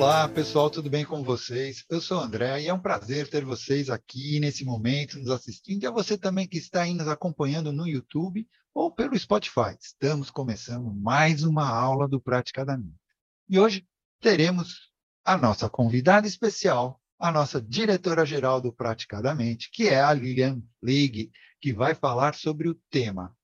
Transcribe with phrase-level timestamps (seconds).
[0.00, 1.84] Olá, pessoal, tudo bem com vocês?
[1.90, 5.82] Eu sou o André e é um prazer ter vocês aqui nesse momento nos assistindo
[5.82, 9.76] e a você também que está aí nos acompanhando no YouTube ou pelo Spotify.
[9.78, 12.96] Estamos começando mais uma aula do Praticadamente.
[13.46, 13.86] E hoje
[14.22, 14.90] teremos
[15.22, 21.30] a nossa convidada especial, a nossa diretora-geral do Praticadamente, que é a Lilian League,
[21.60, 23.36] que vai falar sobre o tema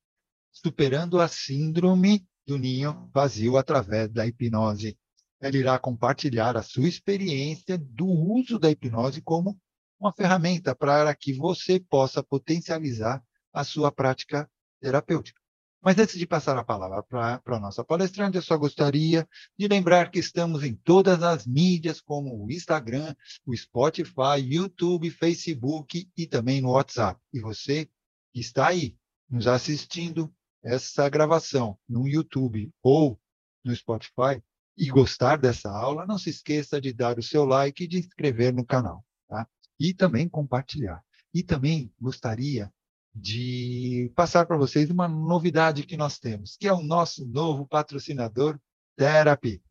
[0.50, 4.96] Superando a Síndrome do Ninho Vazio através da hipnose
[5.40, 9.58] ela irá compartilhar a sua experiência do uso da hipnose como
[9.98, 13.22] uma ferramenta para que você possa potencializar
[13.52, 14.50] a sua prática
[14.80, 15.40] terapêutica.
[15.82, 20.10] Mas antes de passar a palavra para a nossa palestrante, eu só gostaria de lembrar
[20.10, 23.14] que estamos em todas as mídias, como o Instagram,
[23.46, 27.20] o Spotify, YouTube, Facebook e também no WhatsApp.
[27.32, 27.88] E você
[28.32, 28.96] que está aí
[29.30, 33.20] nos assistindo essa gravação no YouTube ou
[33.64, 34.42] no Spotify,
[34.76, 38.52] e gostar dessa aula, não se esqueça de dar o seu like e de inscrever
[38.52, 39.04] no canal.
[39.28, 39.48] Tá?
[39.78, 41.02] E também compartilhar.
[41.32, 42.72] E também gostaria
[43.14, 48.58] de passar para vocês uma novidade que nós temos, que é o nosso novo patrocinador,
[48.96, 49.62] Therapy.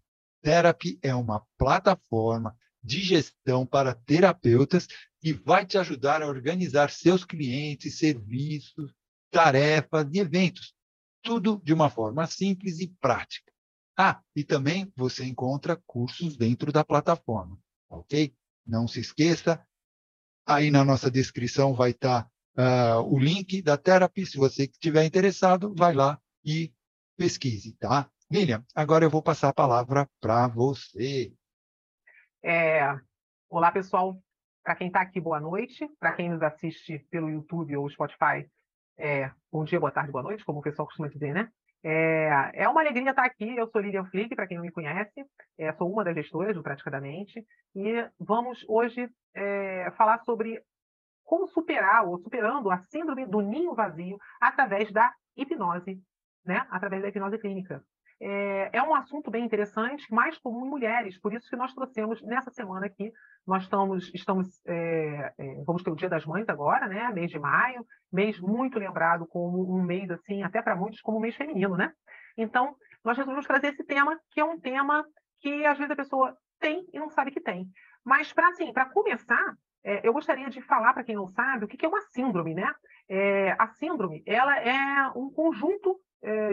[0.42, 4.88] Therapy é uma plataforma de gestão para terapeutas
[5.20, 8.92] que vai te ajudar a organizar seus clientes, serviços,
[9.32, 10.74] tarefas e eventos.
[11.22, 13.52] Tudo de uma forma simples e prática.
[13.98, 17.58] Ah, e também você encontra cursos dentro da plataforma,
[17.90, 18.36] ok?
[18.68, 19.66] Não se esqueça,
[20.46, 24.26] aí na nossa descrição vai estar uh, o link da Therapy.
[24.26, 26.74] Se você estiver interessado, vai lá e
[27.16, 28.10] pesquise, tá?
[28.30, 31.34] Lilian, agora eu vou passar a palavra para você.
[32.44, 33.00] É...
[33.50, 34.22] Olá, pessoal.
[34.62, 35.88] Para quem está aqui, boa noite.
[36.00, 38.50] Para quem nos assiste pelo YouTube ou Spotify,
[38.98, 39.32] é...
[39.50, 41.50] bom dia, boa tarde, boa noite, como o pessoal costuma dizer, né?
[41.88, 43.56] É, é uma alegria estar aqui.
[43.56, 45.24] Eu sou Lilian Flick, para quem não me conhece,
[45.56, 50.64] é, sou uma das gestoras do Praticadamente, e vamos hoje é, falar sobre
[51.24, 56.02] como superar ou superando a síndrome do ninho vazio através da hipnose,
[56.44, 56.66] né?
[56.72, 57.84] através da hipnose clínica.
[58.28, 62.20] É, é, um assunto bem interessante, mais comum em mulheres, por isso que nós trouxemos
[62.24, 63.14] nessa semana aqui.
[63.46, 67.08] Nós estamos, estamos é, é, vamos ter o Dia das Mães agora, né?
[67.14, 71.22] Mês de maio, mês muito lembrado como um mês assim, até para muitos como um
[71.22, 71.94] mês feminino, né?
[72.36, 75.06] Então, nós resolvemos trazer esse tema, que é um tema
[75.40, 77.70] que às vezes a pessoa tem e não sabe que tem.
[78.04, 79.54] Mas para assim, para começar,
[79.84, 82.56] é, eu gostaria de falar para quem não sabe o que, que é uma síndrome,
[82.56, 82.74] né?
[83.08, 86.02] É, a síndrome, ela é um conjunto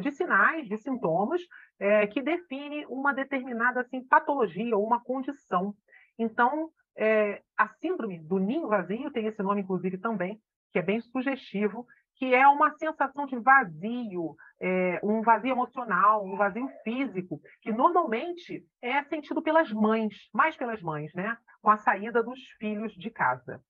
[0.00, 1.41] de sinais, de sintomas,
[1.78, 5.75] é, que define uma determinada assim, patologia ou uma condição.
[6.19, 10.41] Então, é, a síndrome do ninho vazio tem esse nome, inclusive, também,
[10.71, 16.37] que é bem sugestivo, que é uma sensação de vazio, é, um vazio emocional, um
[16.37, 21.37] vazio físico, que normalmente é sentido pelas mães, mais pelas mães, né?
[21.62, 23.62] com a saída dos filhos de casa.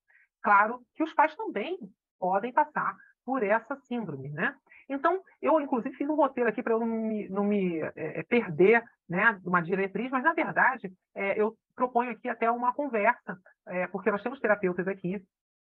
[0.42, 1.78] Claro que os pais também
[2.18, 4.56] podem passar por essa síndrome, né?
[4.92, 8.22] Então, eu, inclusive, fiz um roteiro aqui para eu não me, não me é, é,
[8.22, 13.86] perder né, uma diretriz, mas, na verdade, é, eu proponho aqui até uma conversa, é,
[13.86, 15.22] porque nós temos terapeutas aqui,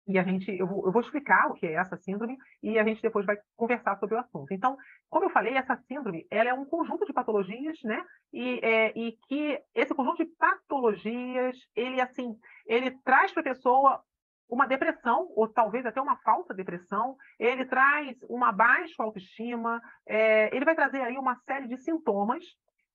[0.07, 2.85] e a gente, eu vou, eu vou, explicar o que é essa síndrome e a
[2.85, 4.53] gente depois vai conversar sobre o assunto.
[4.53, 4.77] Então,
[5.09, 8.05] como eu falei, essa síndrome ela é um conjunto de patologias, né?
[8.31, 12.37] E, é, e que esse conjunto de patologias, ele assim,
[12.67, 14.03] ele traz para a pessoa
[14.49, 20.65] uma depressão, ou talvez até uma falsa depressão, ele traz uma baixa autoestima, é, ele
[20.65, 22.45] vai trazer aí uma série de sintomas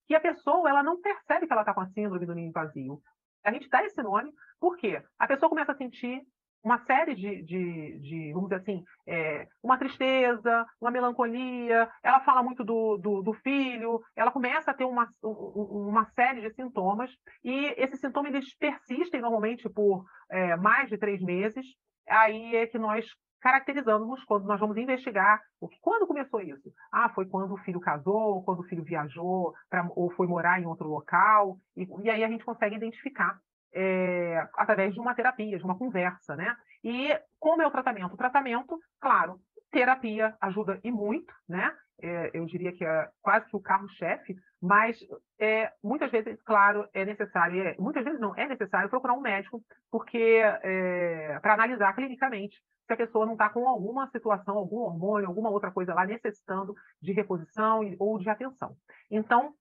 [0.07, 3.01] que a pessoa ela não percebe que ela está com a síndrome do ninho vazio.
[3.43, 6.21] A gente dá esse nome porque a pessoa começa a sentir
[6.63, 12.43] uma série de, de, de, vamos dizer assim, é, uma tristeza, uma melancolia, ela fala
[12.43, 17.11] muito do, do, do, filho, ela começa a ter uma, uma série de sintomas,
[17.43, 21.65] e esses sintomas eles persistem normalmente por é, mais de três meses,
[22.07, 23.05] aí é que nós
[23.41, 26.69] caracterizamos quando nós vamos investigar o que, quando começou isso.
[26.91, 30.65] Ah, foi quando o filho casou, quando o filho viajou, pra, ou foi morar em
[30.65, 33.39] outro local, e, e aí a gente consegue identificar
[33.73, 36.55] é, através de uma terapia, de uma conversa, né?
[36.83, 38.13] E como é o tratamento?
[38.13, 39.39] O tratamento, claro,
[39.71, 41.75] terapia ajuda e muito, né?
[42.01, 44.97] É, eu diria que é quase que o carro-chefe, mas
[45.37, 49.61] é, muitas vezes, claro, é necessário, é, muitas vezes não, é necessário procurar um médico,
[49.91, 52.57] porque é, para analisar clinicamente
[52.87, 56.73] se a pessoa não está com alguma situação, algum hormônio, alguma outra coisa lá necessitando
[57.01, 58.75] de reposição ou de atenção.
[59.11, 59.53] Então,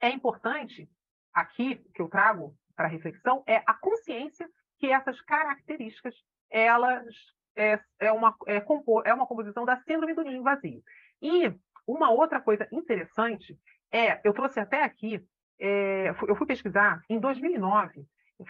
[0.00, 0.88] é importante,
[1.34, 4.48] aqui que eu trago para reflexão é a consciência
[4.78, 6.14] que essas características
[6.48, 7.04] elas
[7.54, 10.82] é, é, uma, é, compor, é uma composição da síndrome do ninho vazio.
[11.20, 11.52] E
[11.86, 13.54] uma outra coisa interessante
[13.92, 15.22] é, eu trouxe até aqui
[15.60, 18.02] é, eu fui pesquisar, em 2009,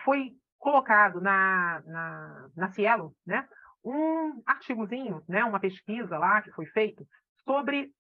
[0.05, 0.31] foi
[0.61, 3.49] colocado na, na, na Cielo, né,
[3.85, 7.05] um artigozinho, né, uma pesquisa lá que foi feita
[7.45, 7.91] sobre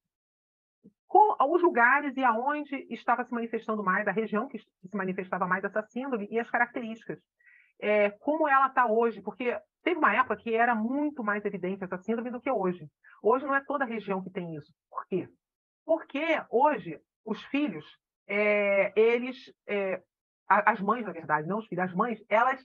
[1.13, 5.83] os lugares e aonde estava se manifestando mais, a região que se manifestava mais essa
[5.83, 7.19] síndrome e as características.
[7.81, 11.99] É, como ela está hoje, porque teve uma época que era muito mais evidente essa
[11.99, 12.89] síndrome do que hoje.
[13.23, 14.73] Hoje não é toda a região que tem isso.
[14.89, 15.29] Por quê?
[15.85, 17.85] Porque hoje os filhos,
[18.27, 20.03] é, eles, é,
[20.49, 22.65] as mães, na verdade, não os filhos, as mães, elas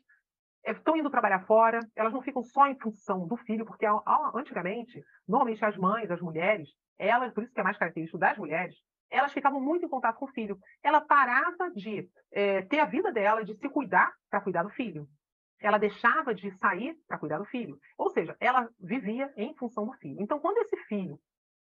[0.66, 3.86] estão indo trabalhar fora, elas não ficam só em função do filho, porque
[4.34, 8.76] antigamente, normalmente as mães, as mulheres, elas, por isso que é mais característico das mulheres,
[9.10, 10.58] elas ficavam muito em contato com o filho.
[10.84, 15.08] Ela parava de é, ter a vida dela, de se cuidar para cuidar do filho.
[15.60, 17.78] Ela deixava de sair para cuidar do filho.
[17.98, 20.22] Ou seja, ela vivia em função do filho.
[20.22, 21.20] Então, quando esse filho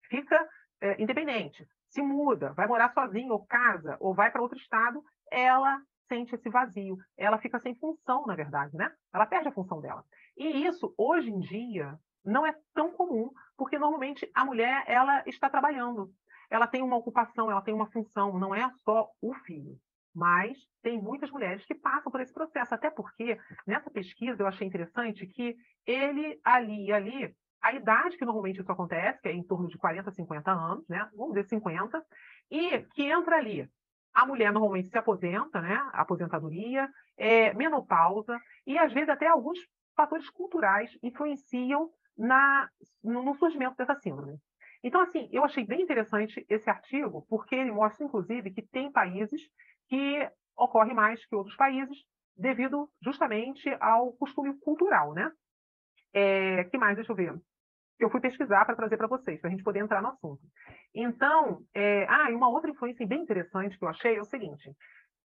[0.09, 0.49] fica
[0.81, 5.81] é, independente, se muda, vai morar sozinho, ou casa, ou vai para outro estado, ela
[6.09, 6.97] sente esse vazio.
[7.17, 8.91] Ela fica sem função, na verdade, né?
[9.13, 10.05] Ela perde a função dela.
[10.37, 15.49] E isso, hoje em dia, não é tão comum, porque normalmente a mulher ela está
[15.49, 16.11] trabalhando,
[16.51, 19.77] ela tem uma ocupação, ela tem uma função, não é só o filho.
[20.15, 24.67] Mas tem muitas mulheres que passam por esse processo, até porque nessa pesquisa eu achei
[24.67, 25.55] interessante que
[25.87, 30.11] ele ali ali, a idade que normalmente isso acontece, que é em torno de 40,
[30.11, 31.09] 50 anos, né?
[31.15, 32.03] Vamos dizer 50,
[32.51, 33.69] e que entra ali.
[34.19, 35.77] A mulher normalmente se aposenta, né?
[35.93, 38.37] Aposentadoria, é, menopausa,
[38.67, 39.61] e às vezes até alguns
[39.95, 42.69] fatores culturais influenciam na,
[43.01, 44.37] no, no surgimento dessa síndrome.
[44.83, 49.41] Então, assim, eu achei bem interessante esse artigo, porque ele mostra, inclusive, que tem países
[49.89, 51.97] que ocorre mais que outros países,
[52.37, 55.31] devido justamente ao costume cultural, né?
[56.13, 56.97] É, que mais?
[56.97, 57.41] Deixa eu ver.
[57.99, 60.41] Eu fui pesquisar para trazer para vocês, para a gente poder entrar no assunto.
[60.95, 62.07] Então, é...
[62.09, 64.71] ah, e uma outra influência bem interessante que eu achei é o seguinte: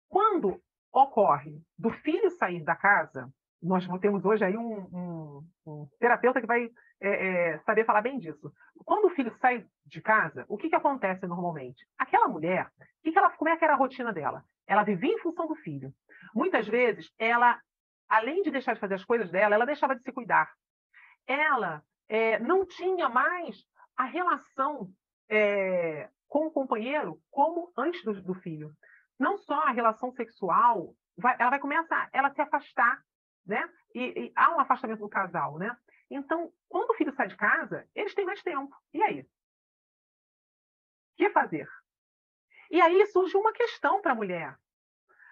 [0.09, 0.61] quando
[0.93, 3.29] ocorre do filho sair da casa,
[3.63, 6.69] nós temos hoje aí um, um, um terapeuta que vai
[7.01, 7.09] é,
[7.55, 8.53] é, saber falar bem disso.
[8.85, 11.87] Quando o filho sai de casa, o que, que acontece normalmente?
[11.99, 12.69] Aquela mulher,
[13.03, 14.45] que que ela, como é que era a rotina dela?
[14.67, 15.93] Ela vivia em função do filho.
[16.35, 17.61] Muitas vezes, ela,
[18.09, 20.51] além de deixar de fazer as coisas dela, ela deixava de se cuidar.
[21.27, 21.83] Ela
[22.13, 23.65] é, não tinha mais
[23.97, 24.91] a relação
[25.29, 28.71] é, com o companheiro como antes do, do filho.
[29.19, 33.03] Não só a relação sexual, vai, ela vai começar, ela se afastar
[33.47, 33.69] né?
[33.95, 35.77] E, e, há um afastamento do casal, né?
[36.11, 38.75] Então, quando o filho sai de casa, eles têm mais tempo.
[38.93, 39.21] E aí?
[39.21, 39.27] O
[41.17, 41.69] que fazer?
[42.71, 44.57] E aí surge uma questão para a mulher.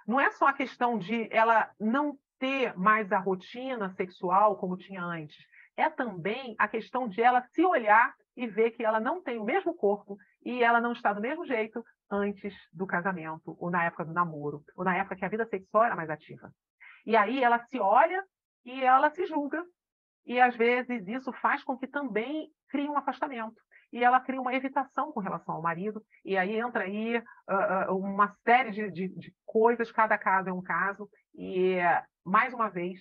[0.06, 5.02] Não é só a questão de ela não ter mais a rotina sexual como tinha
[5.02, 5.46] antes.
[5.80, 9.44] É também a questão de ela se olhar e ver que ela não tem o
[9.44, 14.04] mesmo corpo e ela não está do mesmo jeito antes do casamento, ou na época
[14.04, 16.52] do namoro, ou na época que a vida sexual era mais ativa.
[17.06, 18.22] E aí ela se olha
[18.62, 19.64] e ela se julga.
[20.26, 23.56] E às vezes isso faz com que também crie um afastamento.
[23.90, 26.02] E ela cria uma evitação com relação ao marido.
[26.26, 30.62] E aí entra aí uh, uma série de, de, de, coisas, cada caso é um
[30.62, 31.08] caso.
[31.34, 31.78] E,
[32.22, 33.00] mais uma vez,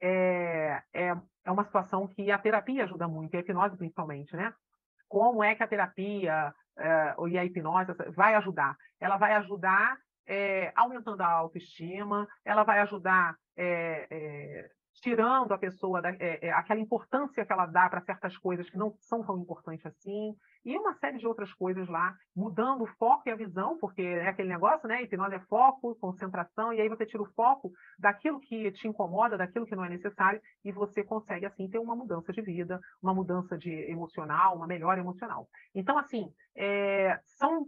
[0.00, 4.52] é, é, é uma situação que a terapia ajuda muito, a hipnose principalmente, né?
[5.08, 6.54] Como é que a terapia
[7.16, 8.76] uh, e a hipnose vai ajudar?
[9.00, 16.00] Ela vai ajudar é, aumentando a autoestima, ela vai ajudar é, é, tirando a pessoa
[16.02, 16.10] da,
[16.56, 20.76] aquela importância que ela dá para certas coisas que não são tão importantes assim, e
[20.76, 24.48] uma série de outras coisas lá, mudando o foco e a visão, porque é aquele
[24.48, 25.02] negócio, né?
[25.02, 29.66] Hipnose é foco, concentração, e aí você tira o foco daquilo que te incomoda, daquilo
[29.66, 33.56] que não é necessário, e você consegue, assim, ter uma mudança de vida, uma mudança
[33.56, 35.48] de emocional, uma melhora emocional.
[35.74, 37.66] Então, assim, é, são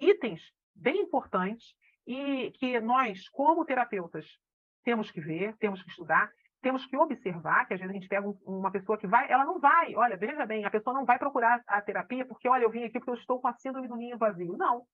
[0.00, 0.40] itens
[0.74, 1.74] bem importantes
[2.06, 4.26] e que nós, como terapeutas,
[4.84, 6.30] temos que ver, temos que estudar,
[6.62, 9.58] temos que observar, que às vezes a gente pega uma pessoa que vai, ela não
[9.58, 12.84] vai, olha, veja bem, a pessoa não vai procurar a terapia porque, olha, eu vim
[12.84, 14.56] aqui porque eu estou com a síndrome do ninho vazio.
[14.56, 14.84] Não.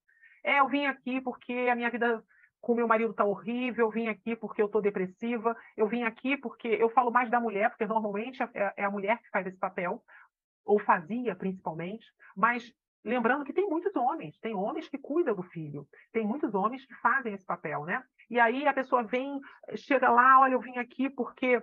[0.43, 2.25] É, eu vim aqui porque a minha vida
[2.61, 6.37] com meu marido está horrível, eu vim aqui porque eu estou depressiva, eu vim aqui
[6.37, 9.59] porque eu falo mais da mulher, porque normalmente é, é a mulher que faz esse
[9.59, 10.03] papel,
[10.65, 12.05] ou fazia principalmente,
[12.37, 12.73] mas
[13.05, 16.95] Lembrando que tem muitos homens, tem homens que cuidam do filho, tem muitos homens que
[16.97, 18.03] fazem esse papel, né?
[18.29, 19.39] E aí a pessoa vem,
[19.77, 21.63] chega lá, olha, eu vim aqui porque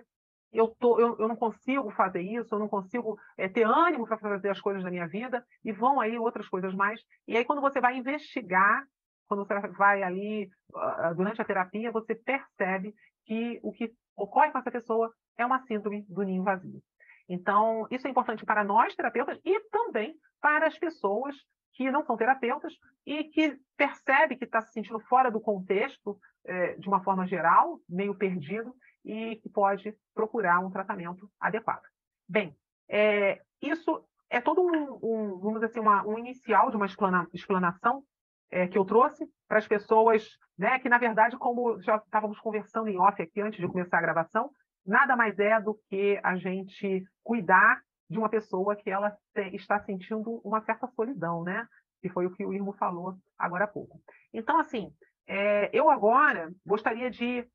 [0.52, 4.18] eu, tô, eu, eu não consigo fazer isso, eu não consigo é, ter ânimo para
[4.18, 7.00] fazer as coisas da minha vida, e vão aí outras coisas mais.
[7.28, 8.84] E aí, quando você vai investigar,
[9.28, 14.58] quando você vai ali uh, durante a terapia, você percebe que o que ocorre com
[14.58, 16.80] essa pessoa é uma síndrome do ninho vazio.
[17.28, 21.34] Então, isso é importante para nós, terapeutas, e também para as pessoas
[21.72, 22.72] que não são terapeutas
[23.04, 27.78] e que percebe que está se sentindo fora do contexto é, de uma forma geral,
[27.88, 31.82] meio perdido, e que pode procurar um tratamento adequado.
[32.28, 32.56] Bem,
[32.88, 37.28] é, isso é todo um, um, vamos dizer assim, uma, um inicial de uma explana,
[37.32, 38.02] explanação
[38.50, 40.28] é, que eu trouxe para as pessoas,
[40.58, 44.02] né, que na verdade, como já estávamos conversando em off aqui antes de começar a
[44.02, 44.50] gravação,
[44.86, 49.16] nada mais é do que a gente cuidar de uma pessoa que ela
[49.52, 51.66] está sentindo uma certa solidão, né?
[52.00, 54.00] Que foi o que o Irmo falou agora há pouco.
[54.32, 54.92] Então, assim,
[55.26, 57.46] é, eu agora gostaria de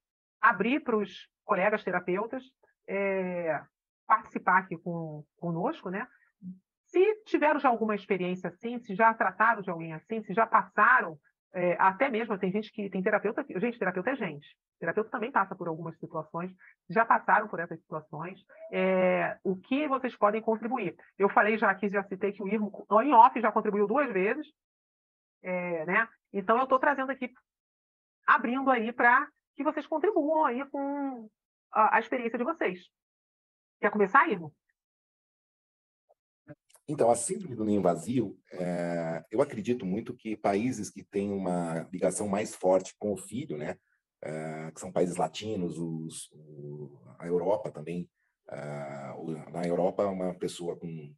[0.41, 2.43] abrir para os colegas terapeutas
[2.87, 3.61] é,
[4.05, 6.05] participar aqui com, conosco, né?
[6.87, 11.17] Se tiveram já alguma experiência assim, se já trataram de alguém assim, se já passaram,
[11.53, 14.47] é, até mesmo tem gente que tem terapeuta, gente, terapeuta é gente.
[14.81, 16.51] Terapeuta também passa por algumas situações,
[16.89, 18.43] já passaram por essas situações.
[18.71, 20.97] É, o que vocês podem contribuir?
[21.19, 24.47] Eu falei já aqui, já citei que o Irmo, em off, já contribuiu duas vezes,
[25.43, 26.09] é, né?
[26.33, 27.31] Então eu estou trazendo aqui,
[28.25, 31.29] abrindo aí para que vocês contribuam aí com
[31.71, 32.79] a, a experiência de vocês.
[33.79, 34.51] Quer começar, Irmo?
[36.87, 41.87] Então, a síndrome do ninho vazio, é, eu acredito muito que países que têm uma
[41.93, 43.77] ligação mais forte com o filho, né,
[44.23, 48.09] é, que são países latinos, os, o, a Europa também,
[48.49, 49.13] é,
[49.51, 51.13] na Europa, uma pessoa com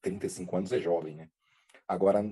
[0.00, 1.28] 35 anos é jovem, né?
[1.86, 2.22] Agora,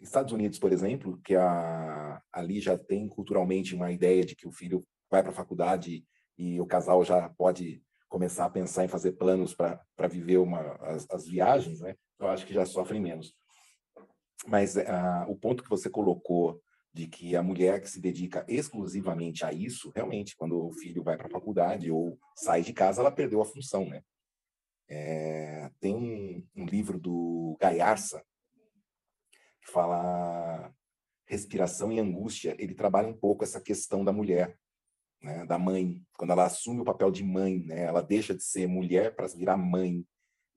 [0.00, 4.52] Estados Unidos, por exemplo, que a, ali já tem culturalmente uma ideia de que o
[4.52, 6.04] filho vai para a faculdade
[6.36, 11.06] e o casal já pode começar a pensar em fazer planos para viver uma, as,
[11.10, 11.94] as, viagens, né?
[12.18, 13.34] eu acho que já sofrem menos.
[14.46, 19.44] Mas uh, o ponto que você colocou de que a mulher que se dedica exclusivamente
[19.44, 23.10] a isso, realmente, quando o filho vai para a faculdade ou sai de casa, ela
[23.10, 24.02] perdeu a função, né?
[24.88, 28.24] É, tem um, um, livro do Gaiarsa
[29.62, 30.72] que fala
[31.26, 32.56] respiração e angústia.
[32.58, 34.58] Ele trabalha um pouco essa questão da mulher,
[35.22, 38.66] né, da mãe, quando ela assume o papel de mãe, né, ela deixa de ser
[38.66, 40.06] mulher para virar mãe.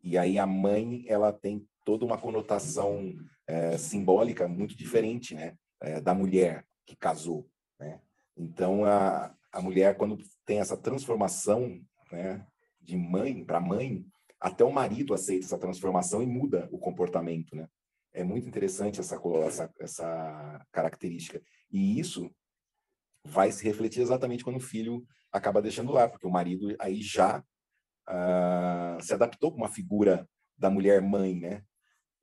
[0.01, 3.13] E aí a mãe ela tem toda uma conotação
[3.45, 7.99] é, simbólica muito diferente, né, é, da mulher que casou, né?
[8.37, 12.45] Então a, a mulher quando tem essa transformação, né,
[12.79, 14.05] de mãe para mãe,
[14.39, 17.67] até o marido aceita essa transformação e muda o comportamento, né?
[18.13, 21.41] É muito interessante essa, essa, essa característica.
[21.71, 22.29] E isso
[23.23, 27.39] vai se refletir exatamente quando o filho acaba deixando lá, porque o marido aí já
[28.09, 31.63] uh, se adaptou com uma figura da mulher mãe, né?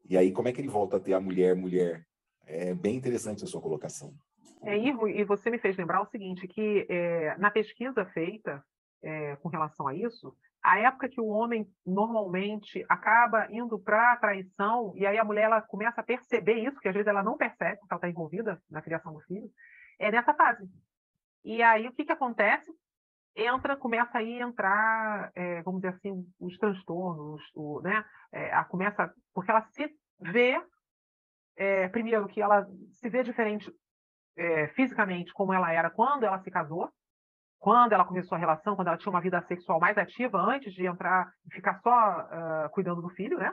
[0.04, 2.04] E aí como é que ele volta a ter a mulher mulher?
[2.48, 4.14] É bem interessante a sua colocação.
[4.62, 8.64] É, e você me fez lembrar o seguinte, que é, na pesquisa feita
[9.02, 14.16] é, com relação a isso, a época que o homem normalmente acaba indo para a
[14.16, 17.36] traição, e aí a mulher ela começa a perceber isso, que às vezes ela não
[17.36, 19.48] percebe, porque ela está envolvida na criação do filho,
[19.98, 20.68] é nessa fase.
[21.44, 22.70] E aí o que, que acontece?
[23.36, 28.04] Entra, começa aí a entrar, é, vamos dizer assim, os transtornos, o, né?
[28.32, 29.88] É, a começa, porque ela se
[30.20, 30.60] vê,
[31.58, 33.70] é, primeiro que ela se vê diferente
[34.36, 36.88] é, fisicamente como ela era quando ela se casou,
[37.58, 40.86] quando ela começou a relação, quando ela tinha uma vida sexual mais ativa antes de
[40.86, 43.52] entrar e ficar só uh, cuidando do filho, né?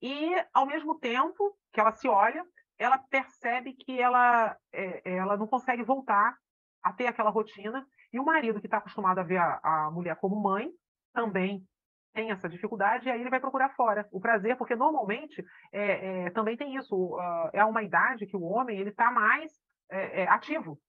[0.00, 2.44] E ao mesmo tempo que ela se olha,
[2.78, 6.36] ela percebe que ela, é, ela não consegue voltar
[6.82, 7.84] a ter aquela rotina.
[8.12, 10.70] E o marido, que está acostumado a ver a, a, mulher como mãe,
[11.12, 11.66] também
[12.14, 16.30] tem essa dificuldade, e aí ele vai procurar fora o prazer, porque normalmente é, é,
[16.30, 16.94] também tem isso.
[16.94, 19.52] Uh, é uma idade que o homem ele está mais
[19.90, 20.80] é, é, ativo.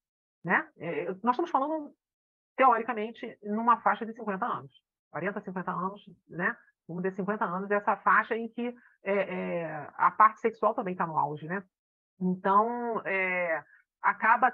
[0.43, 0.69] Né?
[0.77, 1.91] É, nós estamos falando,
[2.55, 4.71] teoricamente, numa faixa de 50 anos.
[5.09, 6.55] 40, 50 anos, né?
[6.87, 8.75] Vamos dizer 50 anos, essa faixa em que
[9.95, 11.63] a parte sexual também está no auge, né?
[12.19, 13.01] Então,
[14.01, 14.53] acaba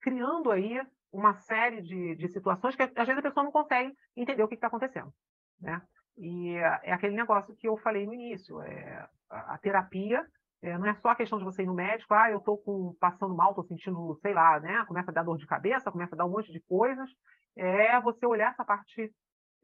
[0.00, 4.42] criando aí uma série de, de situações que às vezes a pessoa não consegue entender
[4.42, 5.12] o que está acontecendo,
[5.60, 5.80] né?
[6.20, 10.22] E é aquele negócio que eu falei no início, é, a, a terapia
[10.62, 13.34] é, não é só a questão de você ir no médico, ah, eu estou passando
[13.34, 14.84] mal, estou sentindo, sei lá, né?
[14.86, 17.08] Começa a dar dor de cabeça, começa a dar um monte de coisas.
[17.56, 19.10] É você olhar essa parte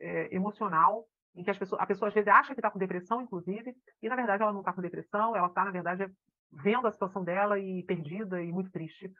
[0.00, 3.20] é, emocional, em que as pessoas, a pessoa às vezes acha que está com depressão,
[3.20, 6.10] inclusive, e na verdade ela não está com depressão, ela está, na verdade,
[6.50, 9.12] vendo a situação dela e perdida e muito triste,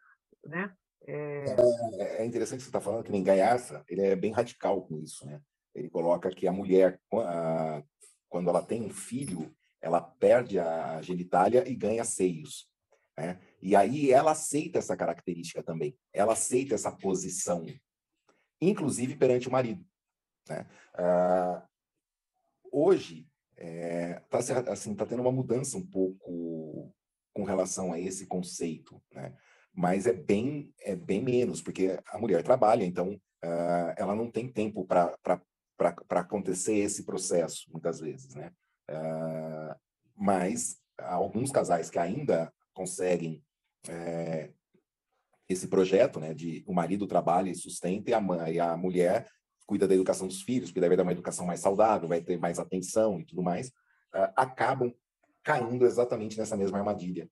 [0.47, 0.73] né?
[1.07, 1.45] É...
[1.99, 5.27] é, é interessante você está falando que nem Gaiarsa, ele é bem radical com isso,
[5.27, 5.43] né?
[5.77, 6.99] Ele coloca que a mulher,
[8.29, 12.67] quando ela tem um filho, ela perde a genitália e ganha seios.
[13.17, 13.39] Né?
[13.61, 15.97] E aí ela aceita essa característica também.
[16.13, 17.67] Ela aceita essa posição,
[18.61, 19.85] inclusive perante o marido.
[20.49, 20.67] Né?
[20.95, 21.67] Ah,
[22.73, 26.93] hoje está é, tá, assim, tá tendo uma mudança um pouco
[27.35, 29.37] com relação a esse conceito, né?
[29.75, 33.13] Mas é bem, é bem menos, porque a mulher trabalha, então
[33.45, 35.15] uh, ela não tem tempo para
[36.11, 38.53] acontecer esse processo, muitas vezes, né?
[38.91, 39.75] Uh,
[40.17, 43.43] mas alguns casais que ainda conseguem
[43.89, 44.51] é,
[45.49, 49.29] esse projeto, né, de o marido trabalha e sustenta e a, mãe, e a mulher
[49.67, 52.59] cuida da educação dos filhos, porque vai dar uma educação mais saudável, vai ter mais
[52.59, 54.95] atenção e tudo mais, uh, acabam
[55.43, 57.29] caindo exatamente nessa mesma armadilha.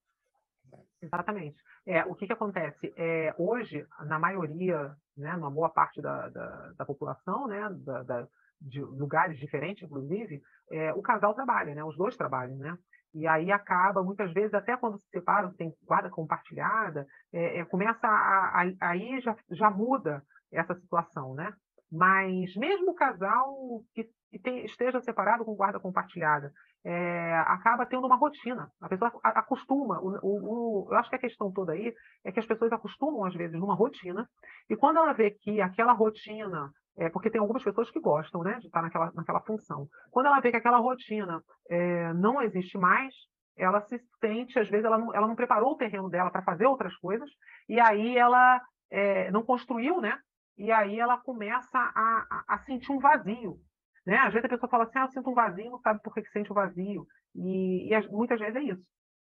[1.01, 1.63] Exatamente.
[1.87, 2.93] É, o que, que acontece?
[2.97, 8.29] É, hoje, na maioria, né, numa boa parte da, da, da população, né, da, da,
[8.61, 12.77] de lugares diferentes, inclusive, é, o casal trabalha, né, os dois trabalham, né?
[13.13, 18.07] E aí acaba, muitas vezes, até quando se separam, tem guarda compartilhada, é, é, começa
[18.09, 21.53] a, a, aí já, já muda essa situação, né?
[21.95, 23.55] Mas mesmo o casal
[23.95, 26.53] que, que tem, esteja separado com guarda compartilhada,
[26.85, 28.69] é, acaba tendo uma rotina.
[28.81, 30.01] A pessoa acostuma.
[30.01, 33.25] O, o, o, eu acho que a questão toda aí é que as pessoas acostumam,
[33.25, 34.29] às vezes, numa rotina,
[34.69, 38.59] e quando ela vê que aquela rotina é, porque tem algumas pessoas que gostam né,
[38.61, 39.89] de estar naquela, naquela função.
[40.11, 43.15] Quando ela vê que aquela rotina é, não existe mais,
[43.57, 46.67] ela se sente, às vezes, ela não, ela não preparou o terreno dela para fazer
[46.67, 47.29] outras coisas,
[47.69, 48.61] e aí ela
[48.91, 50.17] é, não construiu, né?
[50.57, 53.59] E aí ela começa a, a, sentir um vazio.
[54.07, 54.19] Né?
[54.19, 56.23] Às vezes a pessoa fala assim, ah, eu sinto um vazio, não sabe por que,
[56.23, 57.07] que sente o vazio.
[57.35, 58.83] E, e, muitas vezes é isso.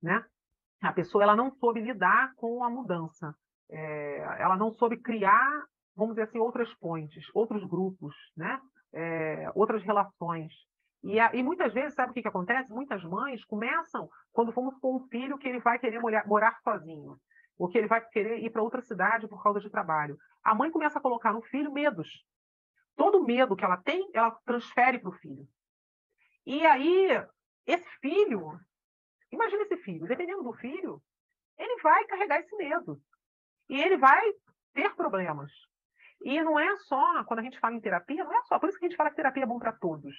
[0.03, 0.25] Né?
[0.83, 3.35] A pessoa ela não soube lidar com a mudança.
[3.71, 5.65] É, ela não soube criar
[6.01, 8.59] vamos dizer assim, outras pontes, outros grupos, né?
[8.93, 10.53] É, outras relações.
[11.03, 12.73] E, e, muitas vezes, sabe o que, que acontece?
[12.73, 17.17] Muitas mães começam, quando fomos com um filho que ele vai querer morar, morar sozinho,
[17.61, 20.19] ou que ele vai querer ir para outra cidade por causa de trabalho.
[20.43, 22.25] A mãe começa a colocar no filho medos.
[22.97, 25.47] Todo medo que ela tem, ela transfere para o filho.
[26.47, 27.23] E aí,
[27.67, 28.59] esse filho,
[29.31, 31.03] imagina esse filho, dependendo do filho,
[31.59, 32.99] ele vai carregar esse medo.
[33.69, 34.25] E ele vai
[34.73, 35.53] ter problemas.
[36.23, 38.79] E não é só, quando a gente fala em terapia, não é só, por isso
[38.79, 40.17] que a gente fala que terapia é bom para todos.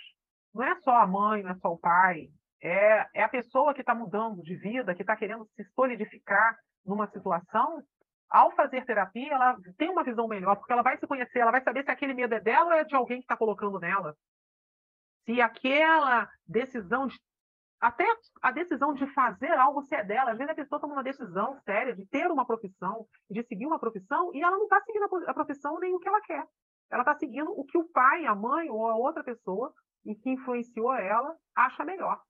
[0.54, 2.30] Não é só a mãe, não é só o pai,
[2.62, 7.08] é, é a pessoa que está mudando de vida, que está querendo se solidificar numa
[7.08, 7.84] situação.
[8.30, 11.62] Ao fazer terapia, ela tem uma visão melhor, porque ela vai se conhecer, ela vai
[11.62, 14.15] saber se aquele medo é dela ou é de alguém que está colocando nela.
[15.26, 17.20] Se aquela decisão de
[17.82, 18.06] até
[18.44, 20.32] a decisão de fazer algo se é dela.
[20.32, 23.80] Às vezes a pessoa toma uma decisão séria de ter uma profissão, de seguir uma
[23.80, 26.46] profissão, e ela não está seguindo a profissão nem o que ela quer.
[26.91, 29.74] Ela está seguindo o que o pai, a mãe ou a outra pessoa
[30.06, 32.22] e que influenciou ela acha melhor.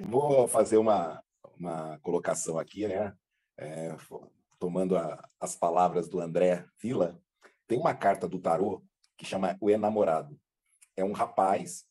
[0.00, 1.22] Vou fazer uma,
[1.58, 3.14] uma colocação aqui, né?
[3.58, 3.96] É,
[4.58, 7.20] tomando a, as palavras do André Vila,
[7.66, 8.82] tem uma carta do tarô
[9.16, 10.38] que chama O Enamorado.
[10.96, 11.84] É um rapaz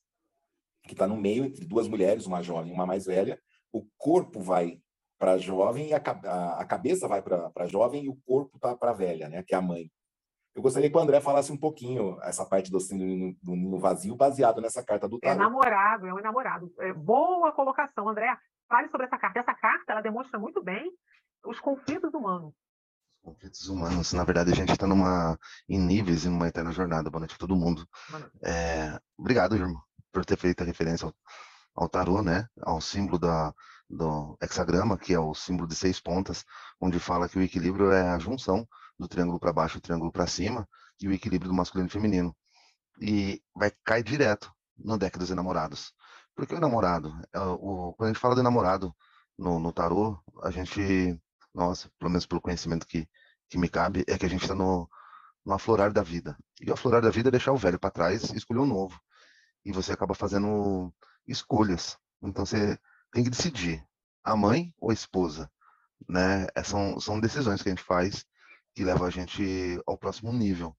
[0.83, 3.39] que está no meio entre duas mulheres, uma jovem e uma mais velha.
[3.71, 4.81] O corpo vai
[5.19, 8.75] para a jovem e a, a, cabeça vai para a jovem e o corpo está
[8.75, 9.91] para a velha, né, que é a mãe.
[10.55, 14.59] Eu gostaria que o André falasse um pouquinho essa parte do síndrome no vazio, baseado
[14.59, 15.39] nessa carta do é tarot.
[15.39, 16.73] É namorado, é um namorado.
[16.79, 18.35] É, boa colocação, André.
[18.67, 19.39] Fale sobre essa carta.
[19.39, 20.91] Essa carta ela demonstra muito bem
[21.47, 22.53] os conflitos humanos.
[23.23, 24.13] Os conflitos humanos.
[24.13, 27.09] Na verdade, a gente está numa em níveis em uma eterna jornada.
[27.09, 27.87] Boa noite a todo mundo.
[28.43, 31.13] É, obrigado, irmão por ter feito a referência ao,
[31.75, 33.53] ao tarô, né, ao símbolo da,
[33.87, 36.43] do hexagrama, que é o símbolo de seis pontas,
[36.81, 40.11] onde fala que o equilíbrio é a junção do triângulo para baixo e do triângulo
[40.11, 40.67] para cima,
[40.99, 42.35] e o equilíbrio do masculino e feminino.
[42.99, 45.93] E vai cair direto no deck dos enamorados.
[46.35, 48.91] Porque o namorado, é o, quando a gente fala de namorado
[49.37, 51.21] no, no tarô, a gente,
[51.57, 53.07] nossa, pelo menos pelo conhecimento que,
[53.49, 54.89] que me cabe, é que a gente está no,
[55.45, 56.37] no aflorar da vida.
[56.61, 58.99] E o aflorar da vida é deixar o velho para trás e escolher o novo
[59.67, 60.93] e você acaba fazendo
[61.27, 61.97] escolhas.
[62.21, 62.79] Então você
[63.11, 63.85] tem que decidir,
[64.23, 65.51] a mãe ou a esposa,
[66.07, 66.47] né?
[66.55, 68.25] É, são, são decisões que a gente faz
[68.73, 70.75] que levam a gente ao próximo nível.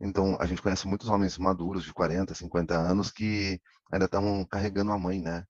[0.00, 3.60] Então, a gente conhece muitos homens maduros de 40, 50 anos que
[3.92, 5.44] ainda estão carregando a mãe, né?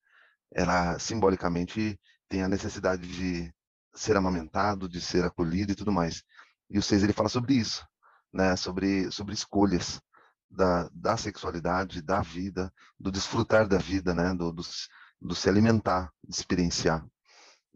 [0.53, 3.53] Ela simbolicamente tem a necessidade de
[3.99, 6.23] ser amamentado, de ser acolhido e tudo mais.
[6.71, 7.87] E o Seis ele fala sobre isso,
[8.33, 8.57] né?
[8.57, 10.01] Sobre sobre escolhas
[10.51, 14.35] da, da sexualidade, da vida, do desfrutar da vida, né?
[14.35, 14.63] Do, do,
[15.21, 17.05] do se alimentar, de experienciar.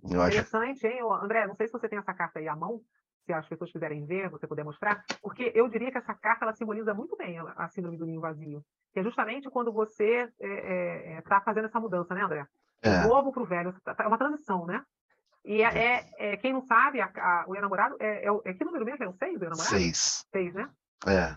[0.02, 0.96] Eu Interessante, acho...
[0.96, 1.46] hein, André?
[1.46, 2.80] Não sei se você tem essa carta aí à mão,
[3.24, 6.54] se as pessoas quiserem ver, você puder mostrar, porque eu diria que essa carta ela
[6.54, 11.12] simboliza muito bem a, síndrome do ninho vazio, que é justamente quando você está é,
[11.12, 12.46] é, é tá fazendo essa mudança, né, André?
[12.82, 13.02] É.
[13.02, 14.82] Do novo para o velho, tá, tá, é uma transição, né?
[15.44, 18.64] E é, é, é, quem não sabe, a, a, o enamorado é, é, é que
[18.64, 19.04] número mesmo?
[19.04, 19.68] É o seis, o enamorado?
[19.68, 20.24] Seis.
[20.30, 20.70] Seis, né?
[21.06, 21.36] É.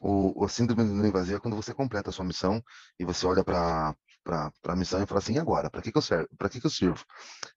[0.00, 2.62] O, o síndrome do ninho vazio é quando você completa a sua missão
[2.98, 3.94] e você olha para
[4.28, 6.28] para a missão e falar assim, e agora, para que, que eu servo?
[6.36, 7.02] Para que, que eu sirvo?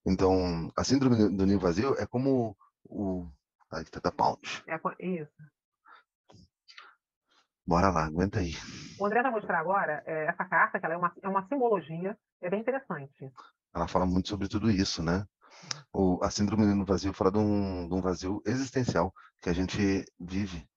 [0.05, 3.27] Então, a síndrome do ninho vazio é como o.
[3.69, 4.39] Ai, que tá pound.
[4.67, 5.31] É isso.
[7.65, 8.53] Bora lá, aguenta aí.
[8.99, 12.17] O André vai mostrar agora é, essa carta, que ela é uma, é uma simbologia,
[12.41, 13.31] é bem interessante.
[13.73, 15.25] Ela fala muito sobre tudo isso, né?
[15.93, 20.06] O, a síndrome do vazio fala de um, de um vazio existencial que a gente
[20.19, 20.67] vive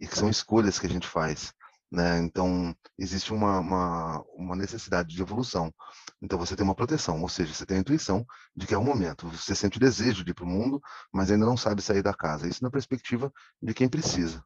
[0.00, 1.54] e que são escolhas que a gente faz.
[1.90, 2.18] Né?
[2.18, 5.72] Então, existe uma, uma, uma, necessidade de evolução.
[6.20, 8.84] Então, você tem uma proteção, ou seja, você tem a intuição de que é o
[8.84, 9.28] momento.
[9.28, 10.80] Você sente o desejo de ir para o mundo,
[11.12, 12.48] mas ainda não sabe sair da casa.
[12.48, 13.32] Isso na perspectiva
[13.62, 14.44] de quem precisa.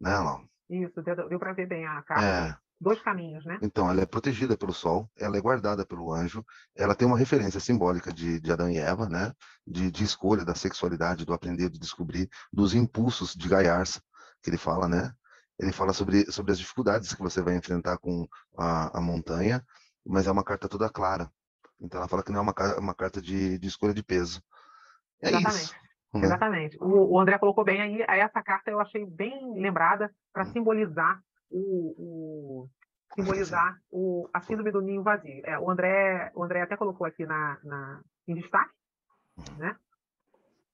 [0.00, 0.46] Né, Alan?
[0.70, 2.24] Isso, deu, deu para ver bem a carta.
[2.24, 2.56] É.
[2.82, 3.60] Dois caminhos, né?
[3.62, 7.60] Então, ela é protegida pelo sol, ela é guardada pelo anjo, ela tem uma referência
[7.60, 9.32] simbólica de, de Adão e Eva, né?
[9.64, 14.02] De, de escolha da sexualidade, do aprender, de descobrir, dos impulsos de Gaiarsa,
[14.42, 15.12] que ele fala, né?
[15.60, 18.26] Ele fala sobre, sobre as dificuldades que você vai enfrentar com
[18.58, 19.64] a, a montanha,
[20.04, 21.30] mas é uma carta toda clara.
[21.80, 24.42] Então ela fala que não é uma, uma carta de, de escolha de peso.
[25.22, 25.62] É Exatamente.
[25.62, 25.74] isso.
[26.14, 26.24] Né?
[26.24, 26.78] Exatamente.
[26.80, 30.52] O, o, André colocou bem aí, essa carta eu achei bem lembrada para hum.
[30.52, 32.70] simbolizar o, o
[33.14, 35.42] simbolizar o, a síndrome do ninho vazio.
[35.44, 38.72] É, o, André, o André até colocou aqui na, na, em destaque,
[39.38, 39.58] hum.
[39.58, 39.76] né?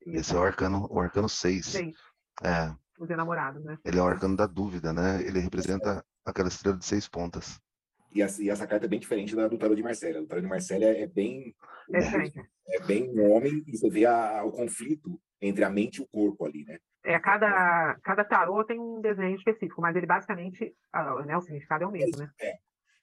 [0.07, 1.67] Esse é o arcano, o arcano 6.
[1.67, 1.97] 6.
[2.43, 2.75] É.
[2.99, 3.79] Os enamorados, né?
[3.85, 5.23] Ele é o arcano da dúvida, né?
[5.23, 7.61] Ele representa aquela estrela de seis pontas.
[8.13, 10.23] E essa, e é bem diferente da do tarot de Marcélia.
[10.23, 11.55] O tarot de Marcélia é bem...
[11.93, 16.03] É, é bem um homem e você vê a, o conflito entre a mente e
[16.03, 16.79] o corpo ali, né?
[17.05, 20.75] É, cada, cada tarô tem um desenho específico, mas ele basicamente,
[21.25, 22.31] né, o significado é o mesmo, né?
[22.41, 22.59] É.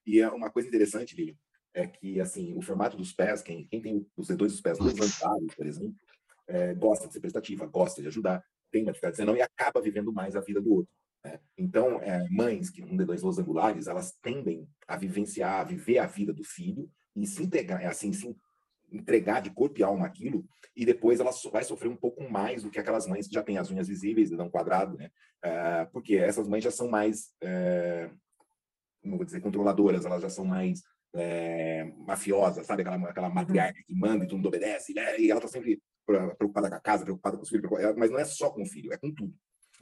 [0.06, 1.36] E é uma coisa interessante, Lili,
[1.74, 5.56] é que, assim, o formato dos pés, quem, quem tem os dedões dos pés levantados,
[5.56, 5.96] por exemplo,
[6.48, 9.82] é, gosta de ser prestativa, gosta de ajudar, tem uma dificuldade de não e acaba
[9.82, 10.94] vivendo mais a vida do outro.
[11.26, 11.40] Né?
[11.58, 16.32] Então, é, mães que um dedões angulares, elas tendem a vivenciar, a viver a vida
[16.32, 18.36] do filho e se integrar, é assim, se
[18.92, 22.70] entregar de corpo e alma aquilo, e depois ela vai sofrer um pouco mais do
[22.70, 25.10] que aquelas mães que já têm as unhas visíveis, dedão quadrado, né?
[25.44, 28.12] É, porque essas mães já são mais, é,
[29.02, 30.84] como vou dizer, controladoras, elas já são mais
[31.16, 32.84] é, mafiosas, sabe?
[32.84, 35.20] Aquela, aquela matriarca que manda e todo mundo obedece, né?
[35.20, 38.26] e ela tá sempre preocupada com a casa, preocupada com os filhos, mas não é
[38.26, 39.34] só com o filho, é com tudo.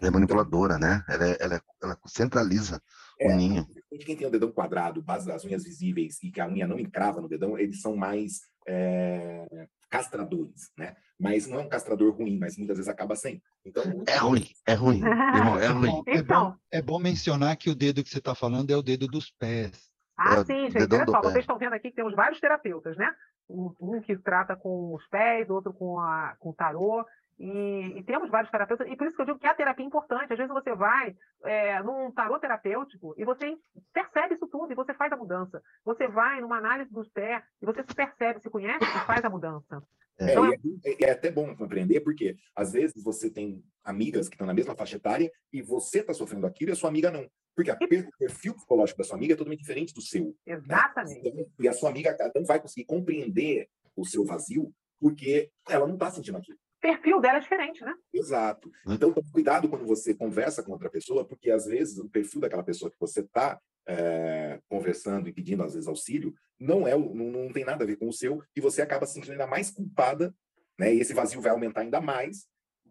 [0.04, 1.02] Ela é manipuladora, né?
[1.08, 2.82] Ela, é, ela, é, ela centraliza
[3.18, 3.66] é, o ninho.
[4.06, 7.22] Quem tem o dedão quadrado, base das unhas visíveis e que a unha não encrava
[7.22, 9.48] no dedão, eles são mais é,
[9.90, 10.94] castradores, né?
[11.18, 13.40] Mas não é um castrador ruim, mas muitas vezes acaba sendo.
[13.66, 16.04] Então, é ruim, é ruim, irmão, é ruim.
[16.06, 16.56] É bom, então.
[16.70, 19.72] é bom mencionar que o dedo que você está falando é o dedo dos pés.
[20.18, 20.94] Ah, é sim, gente.
[20.94, 23.10] Olha só, vocês estão vendo aqui que temos vários terapeutas, né?
[23.50, 27.06] Um, que trata com os pés, outro com, a, com o tarô.
[27.44, 29.88] E, e, temos vários terapeutas, e por isso que eu digo que a terapia é
[29.88, 30.32] importante.
[30.32, 33.58] Às vezes você vai é, num tarô terapêutico e você
[33.92, 35.62] percebe isso tudo e você faz a mudança.
[35.84, 39.30] Você vai numa análise dos pés e você se percebe, se conhece e faz a
[39.30, 39.84] mudança.
[40.18, 44.36] É, então, é, é, é, até bom compreender, porque às vezes você tem amigas que
[44.36, 47.30] estão na mesma faixa etária e você está sofrendo aquilo e a sua amiga não.
[47.54, 50.28] Porque a, o perfil psicológico da sua amiga é totalmente diferente do seu.
[50.48, 50.54] Né?
[50.54, 51.24] Exatamente.
[51.24, 51.30] Né?
[51.42, 55.96] Então, e a sua amiga não vai conseguir compreender o seu vazio porque ela não
[55.96, 56.58] está sentindo aquilo.
[56.84, 57.96] Perfil dela é diferente, né?
[58.14, 58.70] Exato.
[58.86, 62.92] Então, cuidado quando você conversa com outra pessoa, porque às vezes o perfil daquela pessoa
[62.92, 67.64] que você está é, conversando e pedindo às vezes auxílio não é não, não tem
[67.64, 70.36] nada a ver com o seu e você acaba se sentindo ainda mais culpada,
[70.78, 70.94] né?
[70.94, 72.48] E esse vazio vai aumentar ainda mais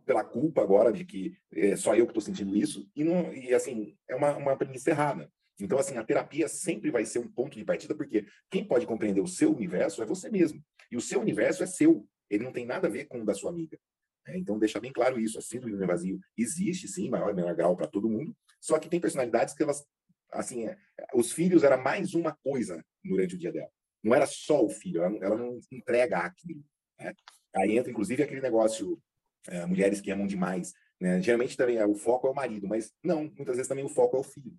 [0.07, 3.55] pela culpa agora de que é só eu que estou sentindo isso, e, não, e
[3.55, 5.31] assim, é uma, uma premissa errada.
[5.61, 9.21] Então, assim, a terapia sempre vai ser um ponto de partida, porque quem pode compreender
[9.21, 10.61] o seu universo é você mesmo.
[10.91, 13.35] E o seu universo é seu, ele não tem nada a ver com o da
[13.35, 13.79] sua amiga.
[14.27, 17.55] É, então, deixar bem claro isso, a síndrome do vazio existe, sim, maior e menor
[17.55, 19.85] grau para todo mundo, só que tem personalidades que elas,
[20.33, 20.79] assim, é,
[21.15, 23.71] os filhos era mais uma coisa durante o dia dela.
[24.03, 26.65] Não era só o filho, ela, ela não entrega aquilo.
[26.99, 27.13] Né?
[27.55, 29.01] Aí entra, inclusive, aquele negócio
[29.49, 30.73] é, mulheres que amam demais.
[31.01, 31.21] Né?
[31.21, 34.17] Geralmente também é, o foco é o marido, mas não, muitas vezes também o foco
[34.17, 34.57] é o filho.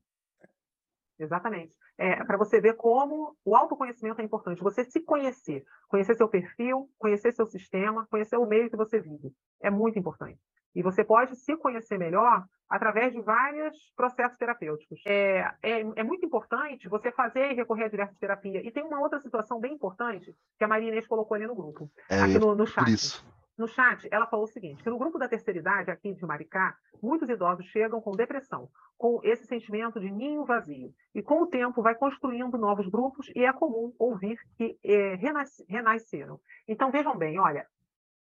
[1.18, 1.74] Exatamente.
[1.97, 4.63] É, para você ver como o autoconhecimento é importante.
[4.63, 9.32] Você se conhecer, conhecer seu perfil, conhecer seu sistema, conhecer o meio que você vive.
[9.62, 10.39] É muito importante.
[10.75, 14.99] E você pode se conhecer melhor através de vários processos terapêuticos.
[15.06, 18.65] É, é, é, muito importante você fazer e recorrer a diversas terapias.
[18.65, 21.91] E tem uma outra situação bem importante que a Maria Inês colocou ali no grupo,
[22.10, 22.86] é, aqui no, no chat.
[22.86, 23.23] Por isso
[23.58, 26.76] no chat, ela falou o seguinte: que no grupo da terceira idade, aqui de Maricá,
[27.02, 30.94] muitos idosos chegam com depressão, com esse sentimento de ninho vazio.
[31.13, 35.16] E com o tempo vai construindo novos grupos e é comum ouvir que é,
[35.68, 36.39] renasceram.
[36.68, 37.68] Então, vejam bem, olha,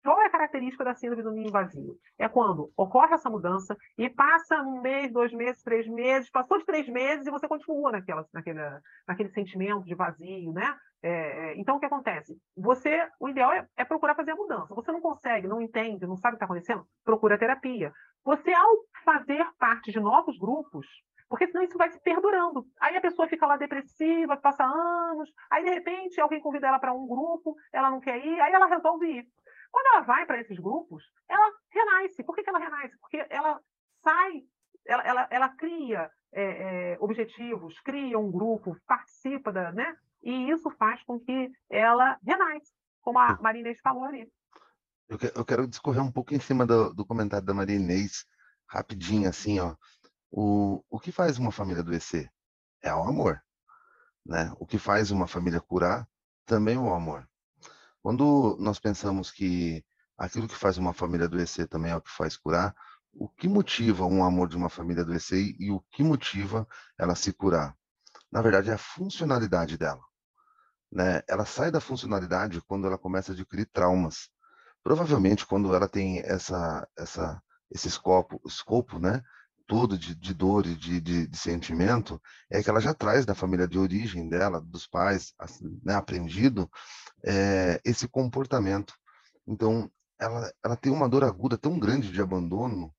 [0.04, 1.96] qual é a característica da síndrome do ninho vazio?
[2.18, 6.66] É quando ocorre essa mudança e passa um mês, dois meses, três meses, passou de
[6.66, 8.60] três meses e você continua naquela, naquele,
[9.08, 10.76] naquele sentimento de vazio, né?
[11.04, 12.38] É, é, então, o que acontece?
[12.56, 14.74] Você, o ideal é, é, procurar fazer a mudança.
[14.76, 16.86] Você não consegue, não entende, não sabe o que está acontecendo?
[17.04, 17.92] Procura terapia.
[18.24, 18.70] Você, ao
[19.04, 20.86] fazer parte de novos grupos,
[21.28, 22.66] porque senão isso vai se perdurando.
[22.80, 26.94] Aí a pessoa fica lá depressiva, passa anos, aí de repente alguém convida ela para
[26.94, 29.26] um grupo, ela não quer ir, aí ela resolve ir.
[29.72, 32.24] Quando ela vai para esses grupos, ela renasce.
[32.24, 33.00] Por que, que ela renasce?
[33.00, 33.60] Porque ela
[34.04, 34.44] sai,
[34.86, 39.96] ela, ela, ela cria é, é, objetivos, cria um grupo, participa da, né?
[40.24, 44.32] E isso faz com que ela renasce, como a Maria Inês falou ali.
[45.10, 48.26] Eu, que, eu quero discorrer um pouco em cima do, do comentário da Maria Inês,
[48.68, 49.76] rapidinho, assim, ó.
[50.32, 52.32] O, o que faz uma família adoecer?
[52.82, 53.44] É o amor.
[54.26, 54.54] Né?
[54.58, 56.08] O que faz uma família curar
[56.46, 57.28] também é o amor.
[58.02, 59.84] Quando nós pensamos que
[60.18, 62.74] aquilo que faz uma família adoecer também é o que faz curar,
[63.14, 67.34] o que motiva um amor de uma família adoecer e o que motiva ela se
[67.34, 67.76] curar?
[68.32, 70.02] Na verdade, é a funcionalidade dela.
[70.92, 71.22] Né?
[71.28, 74.30] Ela sai da funcionalidade quando ela começa a adquirir traumas.
[74.84, 79.22] Provavelmente, quando ela tem essa, essa, esse escopo, escopo né?
[79.68, 83.34] todo de, de dor e de, de, de, sentimento, é que ela já traz da
[83.34, 86.70] família de origem dela, dos pais, assim, né, aprendido,
[87.24, 88.94] é, esse comportamento.
[89.48, 92.94] Então, ela, ela tem uma dor aguda tão grande de abandono,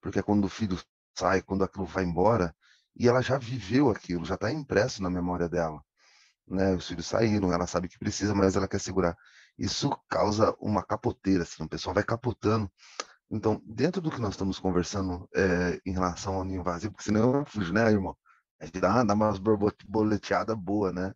[0.00, 0.78] porque é quando o filho
[1.14, 2.56] sai, quando aquilo vai embora,
[2.96, 5.84] e ela já viveu aquilo, já está impresso na memória dela.
[6.46, 6.74] Né?
[6.74, 9.16] Os filhos saíram, ela sabe que precisa, mas ela quer segurar.
[9.58, 12.70] Isso causa uma capoteira, assim, o pessoal vai capotando
[13.30, 17.34] então, dentro do que nós estamos conversando é, em relação ao ninho vazio, porque senão
[17.34, 18.16] eu fujo, né, irmão?
[18.60, 21.12] A gente dá, dá umas borboleteadas boa, né?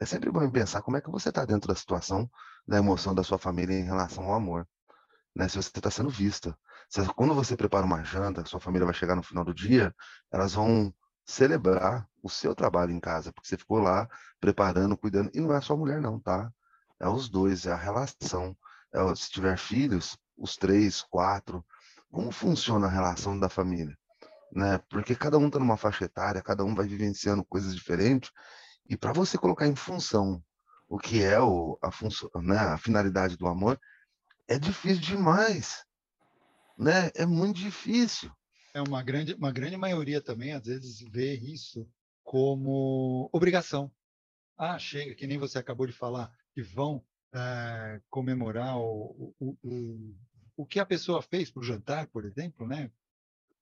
[0.00, 2.30] É sempre bom pensar como é que você está dentro da situação,
[2.66, 4.68] da emoção da sua família em relação ao amor.
[5.34, 5.48] Né?
[5.48, 6.56] Se você está sendo vista.
[6.90, 9.94] Se, quando você prepara uma janta, sua família vai chegar no final do dia,
[10.30, 10.92] elas vão
[11.24, 14.08] celebrar o seu trabalho em casa, porque você ficou lá
[14.40, 15.30] preparando, cuidando.
[15.34, 16.52] E não é só a mulher, não, tá?
[17.00, 18.56] É os dois, é a relação.
[18.94, 21.64] É, se tiver filhos, os três, quatro,
[22.10, 23.96] como funciona a relação da família,
[24.52, 24.78] né?
[24.90, 28.30] Porque cada um está numa faixa etária, cada um vai vivenciando coisas diferentes,
[28.88, 30.42] e para você colocar em função
[30.88, 31.90] o que é o, a,
[32.40, 33.80] né, a finalidade do amor,
[34.46, 35.86] é difícil demais,
[36.76, 37.10] né?
[37.14, 38.30] É muito difícil.
[38.74, 41.88] É uma grande, uma grande maioria também, às vezes, vê isso
[42.22, 43.92] como obrigação.
[44.56, 47.04] Ah, chega, que nem você acabou de falar, que vão
[47.34, 50.14] é, comemorar o, o, o,
[50.56, 52.90] o que a pessoa fez para o jantar, por exemplo, né?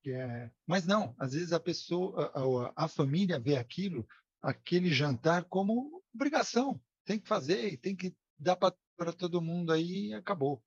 [0.07, 0.51] É...
[0.67, 2.33] Mas não, às vezes a pessoa,
[2.77, 4.09] a, a, família vê aquilo,
[4.41, 10.15] aquele jantar como obrigação, tem que fazer, tem que dar para todo mundo aí e
[10.15, 10.63] acabou.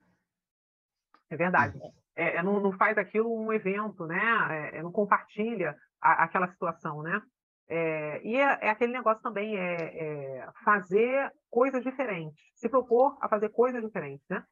[1.29, 1.79] É verdade.
[1.81, 4.71] É, é, não, não, faz aquilo um evento, né?
[4.73, 7.21] É, é não compartilha a, aquela situação, né?
[7.67, 13.29] É, e é, é, aquele negócio também, é, é, fazer coisas diferentes, se propor a
[13.29, 14.43] fazer coisas diferentes, né?